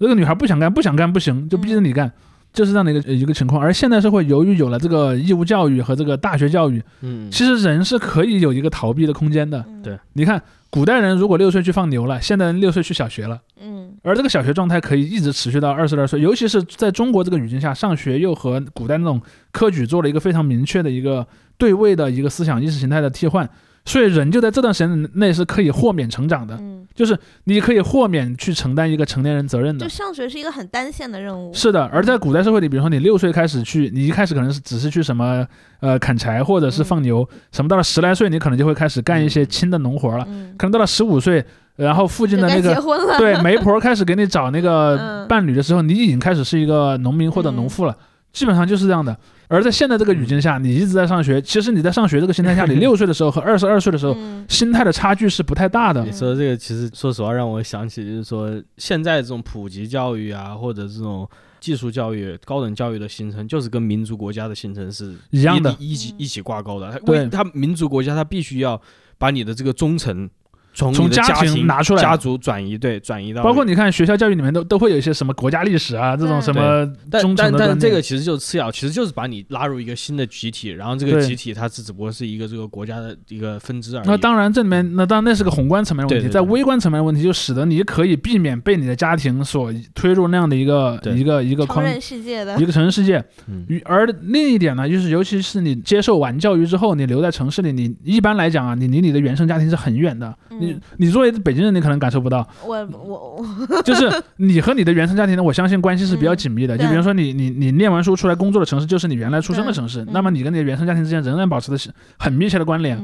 [0.00, 2.10] 这个女孩不想干，不想干不行，就逼着你干。
[2.52, 9.58] 就是这样的一个一个情况，而现代社会由于有了这个义务教育和这个大学教育，嗯，其实人是可以有一个逃避的空间的。
[9.66, 10.40] 嗯对你看，
[10.74, 13.94] 古代人如果六岁去放牛了，现代人六岁去小学了，嗯。
[14.02, 19.22] 而这个小学状态可以一直持续到二十二岁，尤其是在中国这个语境下，上学又和古代那种
[19.52, 21.24] 科举做了一个非常明确的一个
[21.56, 23.48] 对位的一个思想意识形态的替换，
[23.86, 29.84] 所以人就在这段时间内是可以豁免成长的，嗯，就是你可以豁免去承担一个成年人责任的。
[29.84, 29.88] 就。
[29.90, 31.52] 上学是一个很单线的任务。
[31.52, 35.46] 是的，而在古代社会里，比如说你六岁开始去，你一开始可能是只是去什么
[35.80, 41.44] 呃砍柴或者是放牛，什么到了十来岁，你可能就会开始干一些轻的农活了，嗯，可能到了十五岁，
[41.76, 42.74] 然后附近的那个。
[43.18, 45.28] 对媒婆开始给你找那个 嗯。
[45.28, 47.96] 伴侣的时候，你已经开始是一个农民或者农妇了，
[48.34, 49.16] 基本上就是这样的。
[49.46, 56.10] 而在现在这个语境下，你一直在上学，其实你在上学这个心态下，你六 岁的时候和二十二岁的时候，嗯心态的差距是不太大的你。
[56.10, 61.28] 说这个，其实说实话让我想起，就是说现在这种普及教育啊，或者这种
[61.60, 67.00] 技术教育、高等教育的形成，就是跟民族国家的形成是一样的嗯一起一起挂钩的。
[67.06, 68.80] 为它民族国家，它必须要
[69.18, 70.28] 把你的这个忠诚
[70.74, 72.02] 从从家庭拿出来。
[72.02, 84.06] 家族转移，对，转移到包括你看学校教育里面都都会有一些什么国家历史啊这种什么但忠诚但但的这个其实就是次要，其实就是把你拉入一个新的集体，然后这个集体它是只不过是一个这个国家的一个分支而已。
[84.06, 86.34] 那当然，这里面那当然那是个宏观层面的问题，对对对。
[86.34, 93.24] 在微观层面的问题就使得你可以避免被你的家庭所推入那样的一个一个一个框承认世界的一个成人世界。
[93.46, 93.64] 嗯。
[93.84, 100.63] 而另一点呢，就是尤其是你接受完教育之后，你留在城市里，你一般来讲啊，你离你的原生家庭是很远的，嗯
[100.98, 103.36] 你作为北京人，你可能感受不到，我我
[103.68, 106.76] 我，就是你和你的原生家庭呢，我相信关系是比较紧密的。
[106.76, 112.98] 嗯就比如说你你你念完书出来工作的城市，就是你原来出生的城市，嗯那么你跟你的原生家庭之间仍然保持的是很密切的关联。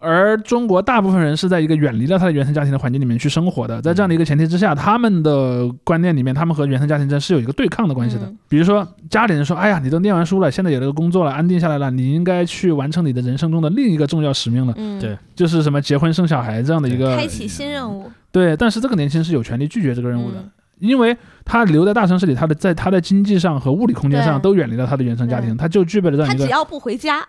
[0.00, 8.24] 嗯而中国大部分人是在一个远离了他的原生家庭的环境里面去生活的，在这样的一个前提之下，他们的观念里面，他们和原生家庭之间是有一个对抗的关系的。
[8.24, 8.38] 嗯。
[8.48, 15.18] 比如说，家里人说：“哎呀，你都念完书了，现在有了个工作了，安定下来了，你应该去完成你的人生中的另一个重要使命了，嗯，对。
[15.36, 18.56] 就是什么结婚生小孩这样的一个开启新任务，对。
[18.56, 20.50] 但是这个年轻人是有权利拒绝这个任务的，嗯。
[20.78, 27.20] 因为他留在大城市里，他的在他的经济上和物理空间上都远离了他的原生家庭，他就具备了这样一个他只要不回家，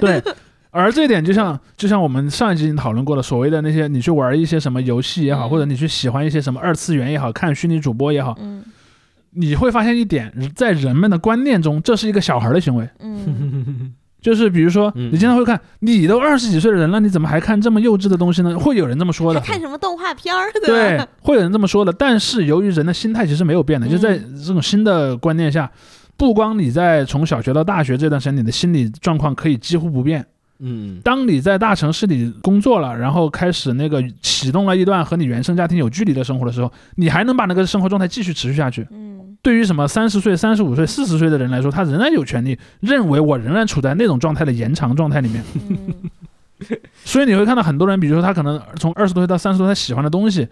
[0.00, 0.22] 对，
[0.70, 8.62] 而这一点就像就像我们上一集已经讨论过的，所谓的那些你去玩一些什么游戏也好，嗯或者你去喜欢一些什么二次元也好，看虚拟主播也好，嗯
[9.32, 12.88] 你会发现一点，在人们的观念中，这是一个小孩的行为。
[12.98, 18.58] 嗯， 就是比如说，嗯你经常会看，你都二十几岁的人了，你怎么还看这么幼稚的东西呢？
[18.58, 19.40] 会有人这么说的。
[19.40, 20.50] 看什么动画片儿？
[20.64, 21.92] 对吧？，会有人这么说的。
[21.92, 25.70] 但是由于人的心态其实没有变的，就在嗯这种新的观念下，
[26.16, 30.26] 不光你在从小学到大学这段时间，你的心理状况可以几乎不变。
[30.60, 38.86] 嗯当你在大城市里工作了，然后开始那个启动了一段和你原生家庭有距离的生活的时候，你还能把那个生活状态继续持续下去。
[38.90, 39.10] 嗯
[39.42, 45.42] 对于什么三十岁、三十五岁、四十岁的人来说，他仍然有权利认为我仍然处在那种状态的延长状态里面。
[47.06, 50.46] 所以你会看到很多人，比如说他可能从二十多岁到三十多岁，他喜欢的东西，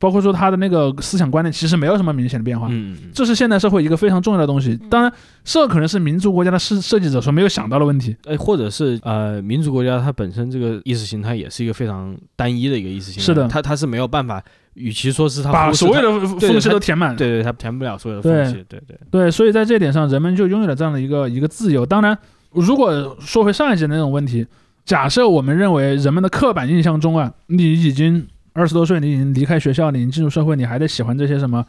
[0.00, 2.68] 包括说他的那个思想观念，其实没有什么明显的变化。
[2.70, 4.74] 嗯这是现代社会一个非常重要的东西。
[4.88, 5.12] 当然，
[5.44, 8.16] 这可能是民族国家的设设计者所没有想到的问题。
[8.24, 14.42] 哎，或者是呃，民族国家它本身这个意识形态也是一个非常单一的一个意识形态，是的它它是没有办法，
[14.72, 17.14] 与其说是他把所有的缝隙都填满。
[17.14, 21.84] 对对，它填不了所有的缝隙，对对，对，所以在这一点上，人们就拥有了这样的一个一个自由。
[21.84, 22.16] 当然，
[22.52, 24.46] 如果说回上一集的那种问题，
[24.86, 31.64] 假设我们认为人们的刻板印象中啊，你已经二十多岁，你已经离开学校，你已经进入社会，你还得喜欢这些什么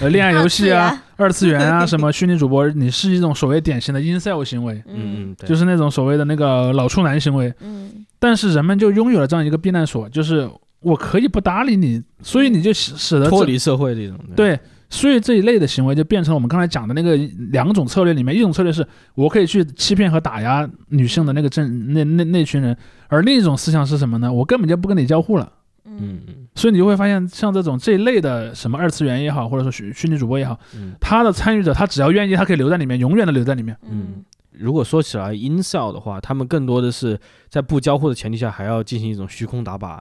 [0.00, 7.52] 呃恋爱游戏啊、二次元啊、 什么虚拟主播，你是一种所谓典型的 insel 行为，嗯嗯就是那种所谓的那个老处男行为。
[7.60, 14.56] 嗯但是人们就拥有了这样一个避难所，就是我可以不搭理你，所以你就使使得脱离社会这种，对，
[14.88, 17.16] 所以这一类的行为就变成了我们刚才讲的那个
[17.50, 22.76] 两种策略里面，一种策略是我可以去欺骗和打压女性的那个正那那那群人，
[23.08, 24.32] 而另一种思想是什么呢？
[24.32, 25.52] 我根本就不跟你交互了。
[26.02, 30.94] 嗯嗯嗯所以你就会发现，像这种这一类的什么二次元也好，或者说虚虚拟主播也好，嗯。
[31.00, 33.76] 他的参与者他只要愿意，他可以留在里面，永远的留在里面。
[33.90, 39.98] 嗯如果说起来 incel 的话，他们更多的是在不交互的前提下，还要进行一种虚空打靶。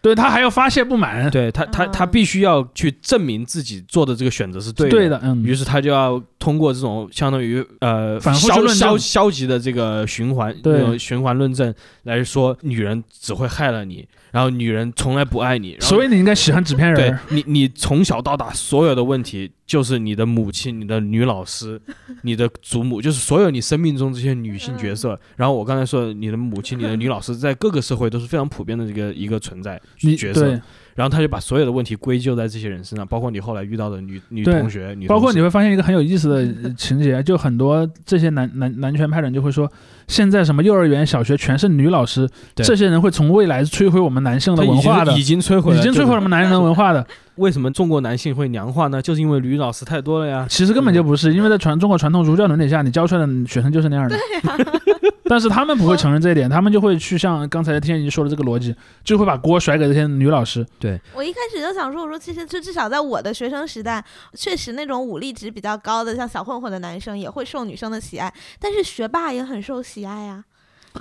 [0.00, 4.90] 对他还要发泄不满，对他，他他嗯必须要去证明自己做的这个选择是对的。
[4.90, 11.74] 对的，嗯，于是他就要通过这种相当于呃消消消极的这个循环，对循环论证
[12.04, 17.36] 来说，女人只会害了你，然后女人从来不爱你，所以你应该喜欢纸片人对。
[17.36, 21.80] 你，你从小到大所有的问题，就是你的母亲、你的女老师、
[22.22, 25.18] 你的祖母，就是所有你生命中这些女性角色。
[25.36, 30.60] 然后我刚才说，你的母亲、你的女老师，在各个社会都是非常普遍的这个一个存在你角色。
[30.98, 39.70] 对，然后他就把所有的问题归咎在这些人身上，包括你后来遇到的女女同学、女包括你会发现一个很有意思的呃情节，就很多这些男男男权派人就会说，
[40.08, 47.06] 现在什么幼儿园、小学全是女老师，这些人会从未来摧毁我们男性的文化的，经已经摧毁了，已经摧毁了我们男人的文化的。
[47.38, 49.00] 为什么中国男性会娘化呢？
[49.00, 50.46] 就是因为女老师太多了呀。
[50.48, 54.18] 其实根本就不是，因为在传中国传统儒教伦理下，你教出来的学生就是那样的。
[55.30, 58.74] 但是他们不会承认这一点，他们就会去像刚才天怡说的这个逻辑，
[59.04, 60.66] 就会把锅甩给这些女老师。
[60.78, 64.02] 对我一开始就想说，我说其实就至少在我的学生时代，
[64.32, 70.42] 确实那种武力值比较高的，像小混混的男生也会受女生的喜爱，但是学霸也很受喜爱呀，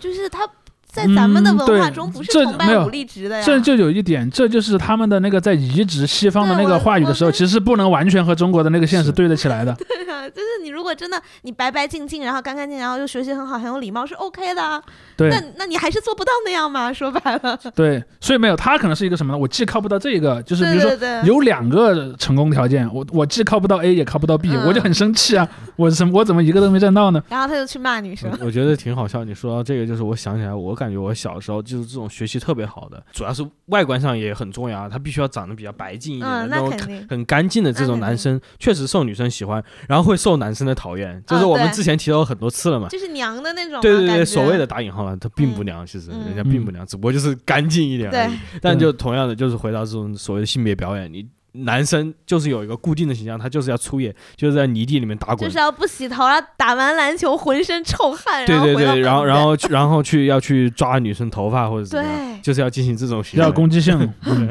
[0.01, 0.45] 就是他
[0.91, 3.43] 在咱们的嗯文化中不是崇拜武力值的呀。
[3.45, 9.75] 这就有一点，这就是他们的那个在移植西方的那个话语的时候，其实不能完全和中国的那个现实对得起来的。
[9.77, 14.81] 对啊，就是你如果真的你白白净净，然后干干净净，然后又学习很好，很有礼貌，是 OK 的啊。
[15.15, 16.91] 对那那你还是做不到那样嘛？
[16.93, 19.37] 说白了， 对，所以没有他可能是一个什么呢？
[19.37, 20.91] 我既靠不到这个，就是比如说
[21.23, 25.47] 有两个成功条件，我我既靠不到 A 也靠不到 B，、嗯我就很生气啊！
[25.75, 27.21] 我什么我怎么一个都没占到呢？
[27.29, 28.29] 然后他就去骂女生。
[28.41, 29.23] 我我觉得挺好笑。
[29.23, 34.89] 你说到这个，就是我想起来，我感觉我小时候就是这种学习特别好的，主要是外观上也很重要啊。
[34.89, 36.71] 他必须要长得比较白净一点那种。
[37.09, 41.23] 很干净的这种男生，确实受女生喜欢，然后会受男生的讨厌。
[41.25, 42.87] 就是我们之前提到很多次了嘛。
[42.89, 48.59] 就是娘的那种，对对对，所谓的打引号了，他并不娘，其实嗯人家并不娘，只不过就是干净一点而已对。
[48.61, 51.25] 但就同样的，就是回到这种所谓的性别表演，你
[51.63, 55.57] 男生就是有一个固定的形象，他就是要出野，就是在泥地里面打滚就是。
[55.57, 63.45] 要不洗头，然后打完篮球浑身臭汗，对对对，然后然后后去然后去要去抓女生头发或者怎么样，对，就是要进行这种行为。
[63.45, 63.97] 比较攻击性。
[64.25, 64.47] 嗯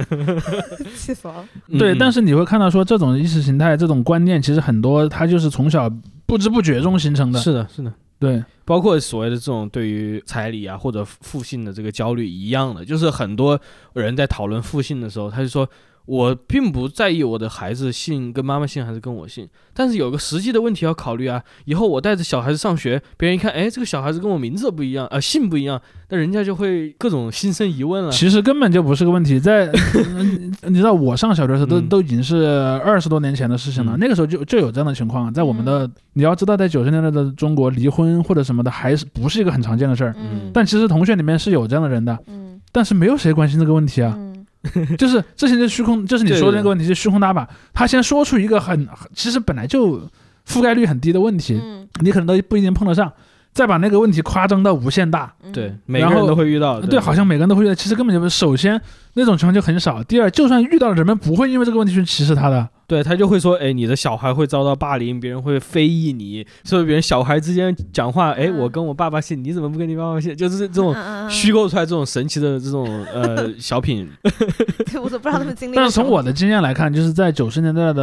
[0.97, 1.45] 气死了。
[1.79, 5.91] 对，嗯但是你会看到说这种意识形态、这种观念，其实很多它就是从小
[6.27, 7.39] 不知不觉中形成的。
[7.39, 7.93] 是的，是的。
[8.19, 13.61] 对，包括所谓的这种对于彩礼啊或者父性的这个焦虑一样的，就是很多
[13.93, 15.69] 人在讨论父性的时候，他就说
[16.07, 25.81] 我并不在意我的孩子姓跟妈妈姓还是跟我姓，但是有个实际的问题要考虑啊，以后我带着小孩子上学，别人一看，哎，这个小孩子跟我名字不一样，呃， 姓不一样，
[26.11, 28.11] 那人家就会各种心生疑问了。
[28.13, 29.41] 其实根本就不是个问题。
[29.41, 29.67] 在
[30.09, 32.47] 嗯你知道我上小学的时候，都嗯都已经是
[32.85, 33.97] 二十多年前的事情了。
[33.97, 40.15] 嗯那个时候就就有这样的情况，在我们的你要知道，在九十年代的中国，离婚或者什么的还是不是一个很常见的事儿。
[40.17, 44.15] 嗯，但其实同学里面是有这样的人的，嗯但是没有谁关心这个问题啊。
[44.17, 44.36] 嗯
[44.97, 47.47] 就是之前就虚空，就是你说的那个问题，就虚空打靶。
[47.73, 50.01] 他先说出一个很，其实本来就
[50.47, 53.13] 覆盖率很低的问题，嗯，你可能都不一定碰得上，
[53.53, 55.33] 再把那个问题夸张到无限大。
[55.43, 56.81] 嗯对，每个人都会遇到。
[56.81, 58.37] 对，好像每个人都会遇到，其实根本就不是。
[58.37, 58.81] 首先，
[59.15, 60.03] 那种情况就很少。
[60.05, 62.69] 第二，就算遇到了，人们不会因为这个问题去歧视他的。
[62.87, 70.35] 对他就会说，哎，你的小孩会遭到霸凌，别人会非议你，所以别人小孩之间讲话，哎，嗯我跟我爸爸姓，你怎么不跟你爸爸姓？
[70.37, 74.09] 就是这种嗯虚，构出来这种神奇的这种呃小品，
[74.91, 75.75] 对我都不知道他们经历。
[75.75, 78.03] 但是从我的经验来看，就是在九十年代的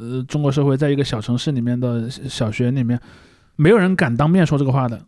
[0.00, 2.98] 呃中国社会，在一个小城市里面的小学里面，
[3.56, 4.98] 没有人敢当面说这个话的，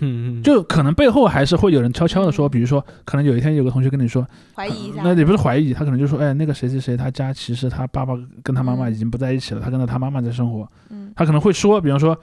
[0.00, 10.68] 嗯嗯，就可能背后还是会有人悄悄的说，比如说，可能有一天有个同学跟你说，怀疑一下，那也不是怀疑，他可能就说，哎，那个谁谁谁，他家其实他爸爸跟他妈妈已经不在一起了，他跟着他妈妈在生活。
[10.90, 11.12] 嗯。
[11.16, 12.18] 他可能会说，比方说，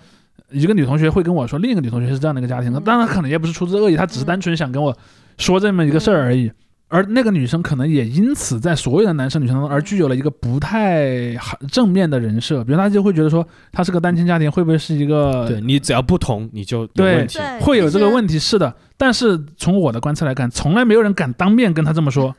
[0.51, 2.83] 一个女同学会跟我说，另一个女同学是这样的一个家庭，嗯。
[2.83, 4.27] 当然可能也不是出自恶意，他只是嗯。
[4.27, 4.95] 单纯想跟我
[5.37, 6.51] 说这么一个事儿而已。
[6.95, 17.37] 而那个女生可能也因此在所有的男生女生当中而具有了一个不太好正面的人设，比如她就会觉得说，她是个单亲家庭，会不会是一个对你只要不同，你就有对问题。
[17.37, 18.09] 对，会有这个。
[18.09, 18.39] 问题？
[18.39, 22.33] 是的，但是从我的观测来看，从来没有人敢当面跟她这么说，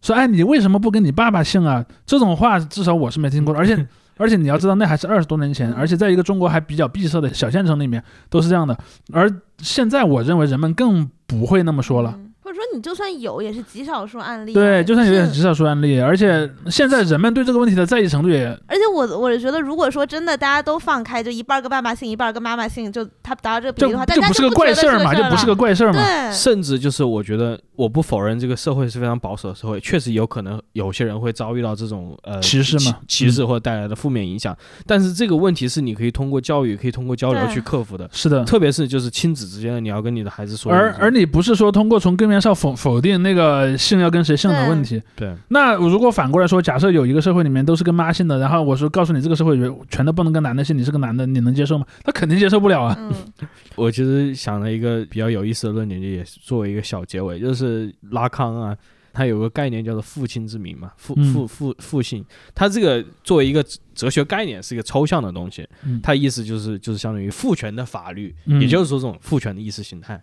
[0.00, 1.84] 说哎，你为什么不跟你爸爸姓啊？
[2.06, 3.86] 这种话至少我是没听过的，而且。
[4.20, 8.76] 而且你要知道，那还是二十多年前，而且在一个中国还比较闭塞的小县城里面，都是这样的。
[9.12, 12.12] 而现在，我认为人们更不会那么说了。
[12.16, 14.54] 嗯或者说你就算有，也是极少数案例啊。
[14.54, 26.00] 对，就算有点是极少数案例，而且现在人们对这个问题的在意程度也，而且我我是觉得，如果说真的大家都放开，就一半儿跟爸爸姓，一半儿跟妈妈姓，就他达到这个比就例的话，大家就不是个怪事事儿嘛，就不是个怪事儿嘛。
[26.02, 34.56] 对，甚至就是我觉得，我不否认这个社会是非常保守的社会，确实有可能有些人会遭遇到这种呃歧视嘛歧歧视或者带来的负面影响。
[34.86, 38.08] 但是这个问题是你可以通过教育，可以通过交流去克服的。
[38.10, 40.72] 是的，特别是就是亲子之间的，你要跟你的孩子说。
[40.72, 45.02] 而而你不是说通过从根源上否否定那个姓要跟谁姓的问题。
[45.16, 49.58] 对那如果反过来说，假设有一个社会里面都是跟妈姓的，然后我说告诉你这个社会
[49.90, 51.86] 全都不能跟男的姓，你是个男的，你能接受吗？
[52.04, 52.96] 他肯定接受不了啊。
[52.98, 53.12] 嗯
[53.76, 58.76] 我其实想了一个比较有意思的论点，也是作为一个小结尾，就是拉康啊，
[59.12, 62.24] 他有个概念叫做父亲之名嘛，父嗯父父父姓，
[62.54, 70.20] 他这个作为一个哲学概念是一个抽象的东西，嗯它意思就是就是相当于父权的法律，嗯也就是说这种父权的意识形态。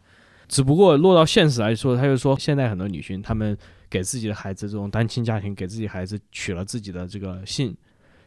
[0.47, 3.57] 只不过落到现实来说，他就说现在很多女性，她们
[3.89, 7.75] 给自己的孩子这种单亲家庭，给自己孩子取了自己的这个姓，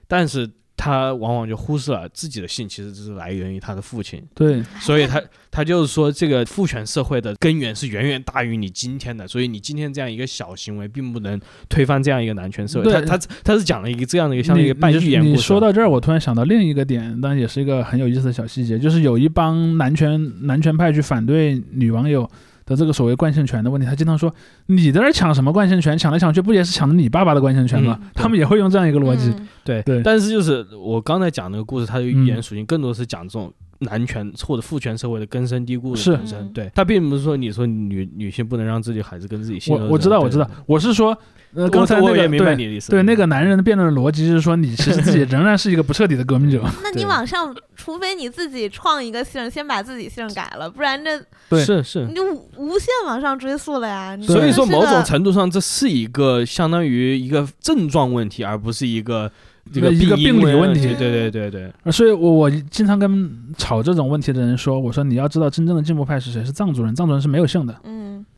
[0.07, 11.39] 但是她往往就忽视了自己的姓其实只是来源于他的父亲，对，所以他他就是说，这个父权社会的根源是远远大于你今天的，所以你今天这样一个小行为，并不能
[11.69, 12.93] 推翻这样一个男权社会。
[12.93, 15.43] 他他他是讲了一个这样的一个像一个半寓言故事。
[15.43, 22.31] 说到这儿，我突然想到另一个点，当然也是一个很有意思的小细节，就是有一帮男权男权派去反对女网友
[22.69, 24.33] 的这个所谓惯性权的问题，他经常说
[24.67, 27.99] 你在那儿抢什么惯性权，抢来抢去不也是抢的你爸爸的惯性权吗？
[28.03, 29.31] 嗯 他们也会用这样一个逻辑。
[29.31, 36.39] 嗯对对但是就是我刚才讲那个故事，它的寓言嗯属性更多是讲这种男权或者父权社会的根深蒂固的是本身。
[36.41, 41.17] 嗯对，他并不是说你说女女性不能让自己孩子跟自己姓我我知道我知道，我是说，
[41.55, 42.91] 呃，刚才那个我也明白对你的意思。
[42.91, 46.63] 对那个男人的辩论的逻辑是说，你其实自己仍然是一个不彻底的革命者。
[46.83, 54.17] 那你往上，除非你自己创一个姓，先把自己姓改了，不然这对是是你，就无无限往上追溯了呀。
[54.23, 59.31] 所以说，某种程度上，这是一个相当于一个症状问题，而不是一个
[59.73, 67.75] 这个一个病理问题对对对对，呃所以我，我经常跟吵这种问题的人说，我说你要知道真正的进步派是谁，是藏族人，藏族人是没有姓的。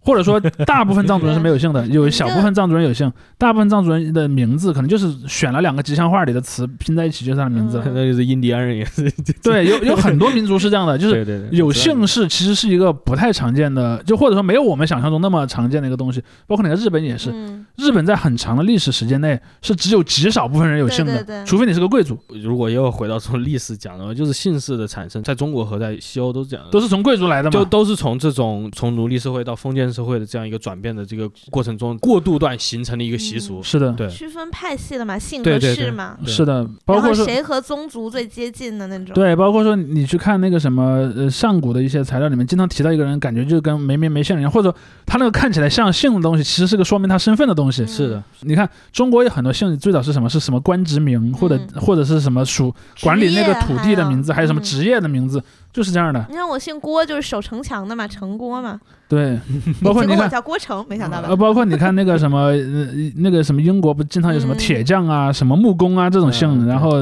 [0.02, 7.84] 或者说大部分藏族人是没有姓的， 有小部分藏族人有姓，大部分藏族人的名字可能就是选了两个吉祥话里的词拼在一起就是他的名字了。
[7.86, 9.10] 嗯 那就是印第安人也是，
[9.42, 16.22] 对，有有很多民族是这样的，就是有姓氏其实是一个不太常见的，就或者说没有我们想象中那么常见的一个东西。
[16.46, 27.52] 包括你在日本也是，嗯日本在很长的历史时间内是只有极少部分人有姓的，除非你是个贵族，如果又回到从历史讲的话，就是姓氏的产生，在中国和在西欧都是这样的，都是从贵族来的嘛。
[27.52, 33.62] 就都是从这种从奴隶社会到封建社会的这样一个转变的这个过程中过渡段形成的一个习俗。
[33.62, 39.14] 是的，对区分派系的嘛，姓和对对对氏嘛，对是的，包然后括说谁和宗族最接近的那种。
[39.14, 47.82] 对，包括说你去看那个什么呃上古的一些材料里面，经常提到一个人，感觉就跟没名没姓人一样，或者他那个看起来像姓的东西，其实是个说明他身份的东西。
[47.82, 50.30] 嗯是的，你看中国有很多姓，最早是什么？
[50.30, 55.42] 是什么官职名，或者、嗯或者是什么属管理那个土地的名字，还有什么嗯职业的名字，
[55.72, 56.24] 就是这样的。
[56.28, 58.80] 你看我姓郭，就是守城墙的嘛，城郭嘛。
[59.08, 59.38] 对，
[59.82, 60.28] 包括你看。
[60.30, 61.36] 叫郭城，没想到吧呃，？
[61.36, 66.92] 包括你看那个什么，呃，那个什么英国不经常有什么嗯铁匠啊、什么木工啊这种姓，嗯然后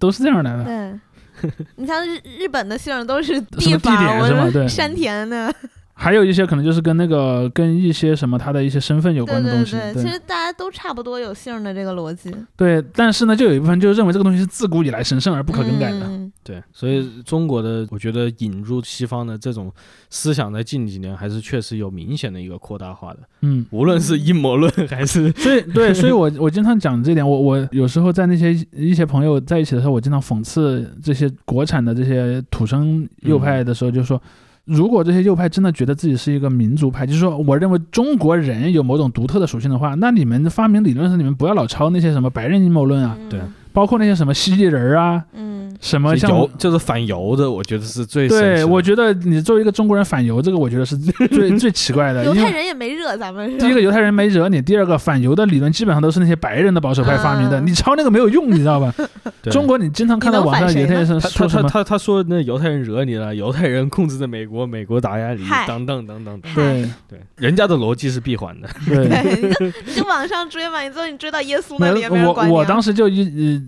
[0.00, 0.64] 都是这样来的。
[0.64, 5.54] 对， 你像日日本的姓都是什么地方，是吗对山田的，
[5.92, 9.72] 还有一些可能就是跟那个跟一些什么他的一些身份有关的东西。
[9.76, 16.08] 对对，其实大家都差不多有姓的这个逻辑，对，但是呢，就有一部分就认为这个东西是自古以来神圣而不可更改的。
[16.48, 19.72] 嗯对，所以中国的我觉得引入西方的这种
[20.10, 27.28] 思想，在近几年还是确实有明显的一个扩大化的，嗯，无论是阴谋论还是所以对，所以我我经常讲这点。
[27.28, 34.20] 我我有时候在那些一些朋友在一起的时候，我经常讽刺这些国产的这些土生右派的时候，就说。
[34.64, 43.40] 如果这些右派真的觉得自己是一个民族派，就是说，我认为中国人有某种独特的属性的话，那你们发明理论时，你们不要老抄那些什么白人阴谋论啊，嗯对
[43.78, 50.98] 包括那些什么蜥蜴人儿啊，嗯，什么像油，就是反犹的，我觉得是最对，我觉得你作为一个中国人反犹，这个我觉得是
[51.30, 52.24] 最最奇怪的。
[52.24, 58.92] 犹太人也没惹咱们，第一个犹太人没惹你，第二个反犹的理论基本上都是那些白人的保守派发明的，嗯你抄那个没有用，你知道吧？
[59.48, 61.62] 中国你经常看到网上犹太人他说什么？
[61.62, 66.52] 他他他他说那犹太人惹你了，犹太人控制着美国，美国打压你嗨，等等等等等。
[66.56, 68.68] 对对，人家的逻辑是闭环的。
[68.84, 69.08] 对。
[69.08, 72.54] 对，你就你就往上追嘛，你最后你追到耶稣那里也没人我管你啊。
[72.54, 73.20] 我当时就一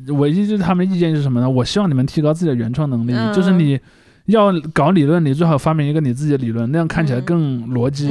[0.07, 1.49] 呃，唯一就是他们的意见是什么呢？
[1.49, 3.33] 我希望你们提高自己的原创能力，嗯。
[3.35, 3.79] 就是你
[4.27, 8.09] 要搞理论，你最好发明一个你自己的理论，那样看起来嗯更逻辑、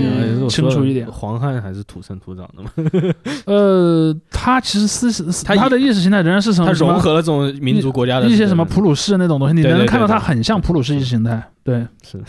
[0.50, 1.10] 清楚一点。
[1.10, 2.72] 黄汉还是土生土长的嘛，
[3.46, 6.68] 呃，他其实思思他他的意识形态仍然是什么？
[6.68, 10.14] 他融合了这种民族国家的一些什么普鲁士那种东西，你能看到对对。
[10.14, 11.42] 它很像普鲁士意识形态。
[11.64, 12.22] 对，是，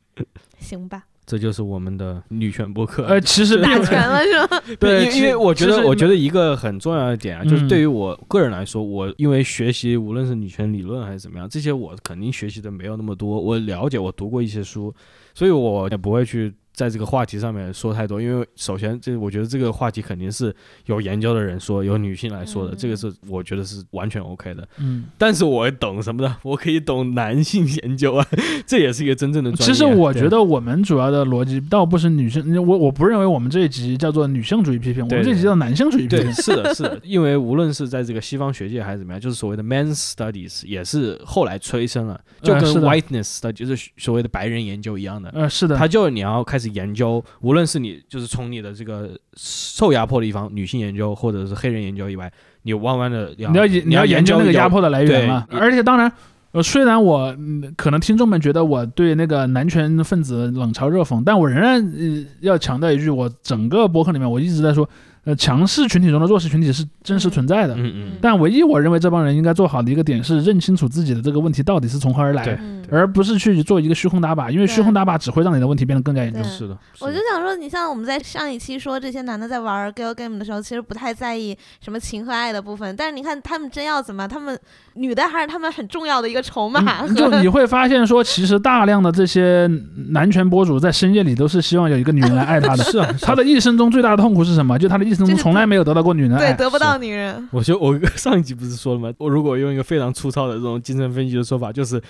[0.58, 3.04] 行吧，这就是我们的女权博客。
[3.06, 4.62] 呃，其实打拳了是吗？
[4.78, 14.94] 对，因为我觉得，我觉得一个很重要的点啊，就是嗯对于我个人来说，我因为学习无论是女权理论还是怎么样，这些我肯定学习的没有那么多，我了解，我读过一些书，
[15.34, 20.54] 所以我也不会去在这个话题上面说太多，因为首先这我觉得这个话题肯定是
[20.84, 24.68] 有研究的人说，有女性来说的，嗯这个是我觉得是完全 OK 的。
[24.78, 28.26] 嗯，但是我懂什么的，我可以懂男性研究啊，
[28.66, 29.74] 这也是一个真正的专业啊。
[29.74, 36.32] 其实我觉得我们主要的逻辑倒不是女性，我我不认为我们这一集叫做女性主义批评，我们这一集叫男性主义批对，评。
[36.34, 45.30] 是的，是的， 因为无论是在这个西方学界还是怎么样，就是所谓的 men's studies 也是后来催生了，就跟 whiteness 的就是所谓的白人研究一样的。
[45.30, 52.32] 呃，是的，他就你要开始研究，无论是你就是从你的这个受压迫的一方女性研究，或者是黑人研究以外，
[52.62, 55.46] 你弯弯的要你要你要研究那个压迫的来源对嘛。
[55.50, 56.10] 而且当然，
[56.52, 64.88] 呃，虽然我嗯可能听众们觉得我对那个男权分子冷嘲热讽，但我仍然呃要强调一句，我整个博客里面我一直在说，
[65.24, 67.74] 呃，强势群体中的弱势群体是真实存在的。
[67.74, 72.58] 嗯嗯，但唯一我认为这帮人应该做好的一个点是认清楚自己的这个问题到底是从何而来
[72.90, 76.42] 而不是去做一个虚空打靶，因为虚空打靶只会让你的问题变得更加严重。
[76.44, 84.56] 是的，我就想说，你像我们在上一期说这些男的在玩 girl game 的时候，其实不太在意什么情和爱的部分，但是你看他们真要怎么，他们
[84.94, 87.04] 女的还是他们很重要的一个筹码。
[87.06, 89.68] 嗯就你会发现说，其实大量的这些
[90.10, 92.84] 男权博主在深夜里都是希望有一个女人来爱他的。
[92.86, 94.78] 是啊，他的一生中最大的痛苦是什么？
[94.78, 97.48] 就他的一生中从来没有得到过女人爱对，得不到女人。
[97.52, 99.12] 我就我 上一集不是说了吗？
[99.18, 102.00] 我如果用一个非常粗糙的这种精神分析的说法，就是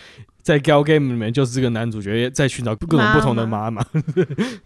[0.47, 3.85] 在 gal game 里面，就是这个男主角在寻找各种不同的妈妈。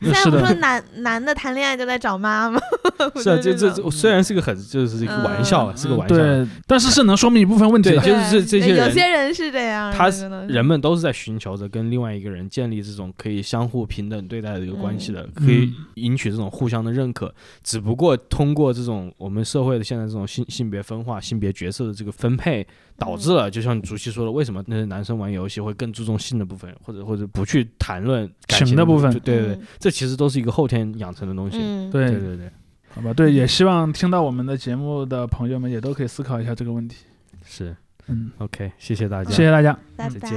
[0.03, 2.61] 现在 是的，不说男男的谈恋爱就在找妈妈，
[3.15, 6.15] 我是啊，觉这这虽然是个很就是一个玩笑是个玩笑。
[6.15, 8.03] 对，但是是能说明一部分问题对，的。
[8.05, 10.11] 就是这这些有人，些人是这样的，他
[10.49, 17.35] 人们都是在寻求着跟另外一个人建立这种可以相互平等对待的一个关系的，嗯可以赢取这种互相的认可。
[17.65, 22.67] 只不过通过这种我们社会的现在这种性性别分化、性别角色的这个分配，
[23.01, 31.57] 导致了就像主席说的，为什么那些男生玩游戏会会更注重性的部分，或者或者不去谈论感情的部分对对对嗯，这其实都是一个后天养成的东西。
[31.61, 32.21] 嗯，对对。
[32.21, 32.51] 对对，
[32.95, 36.97] 好吧，对，也希望听到我们的节目的朋友们也都可以思考一下这个问题。
[37.45, 37.75] 是
[38.09, 39.79] 嗯，OK，谢谢大家，谢谢大家。
[39.97, 40.37] 拜再见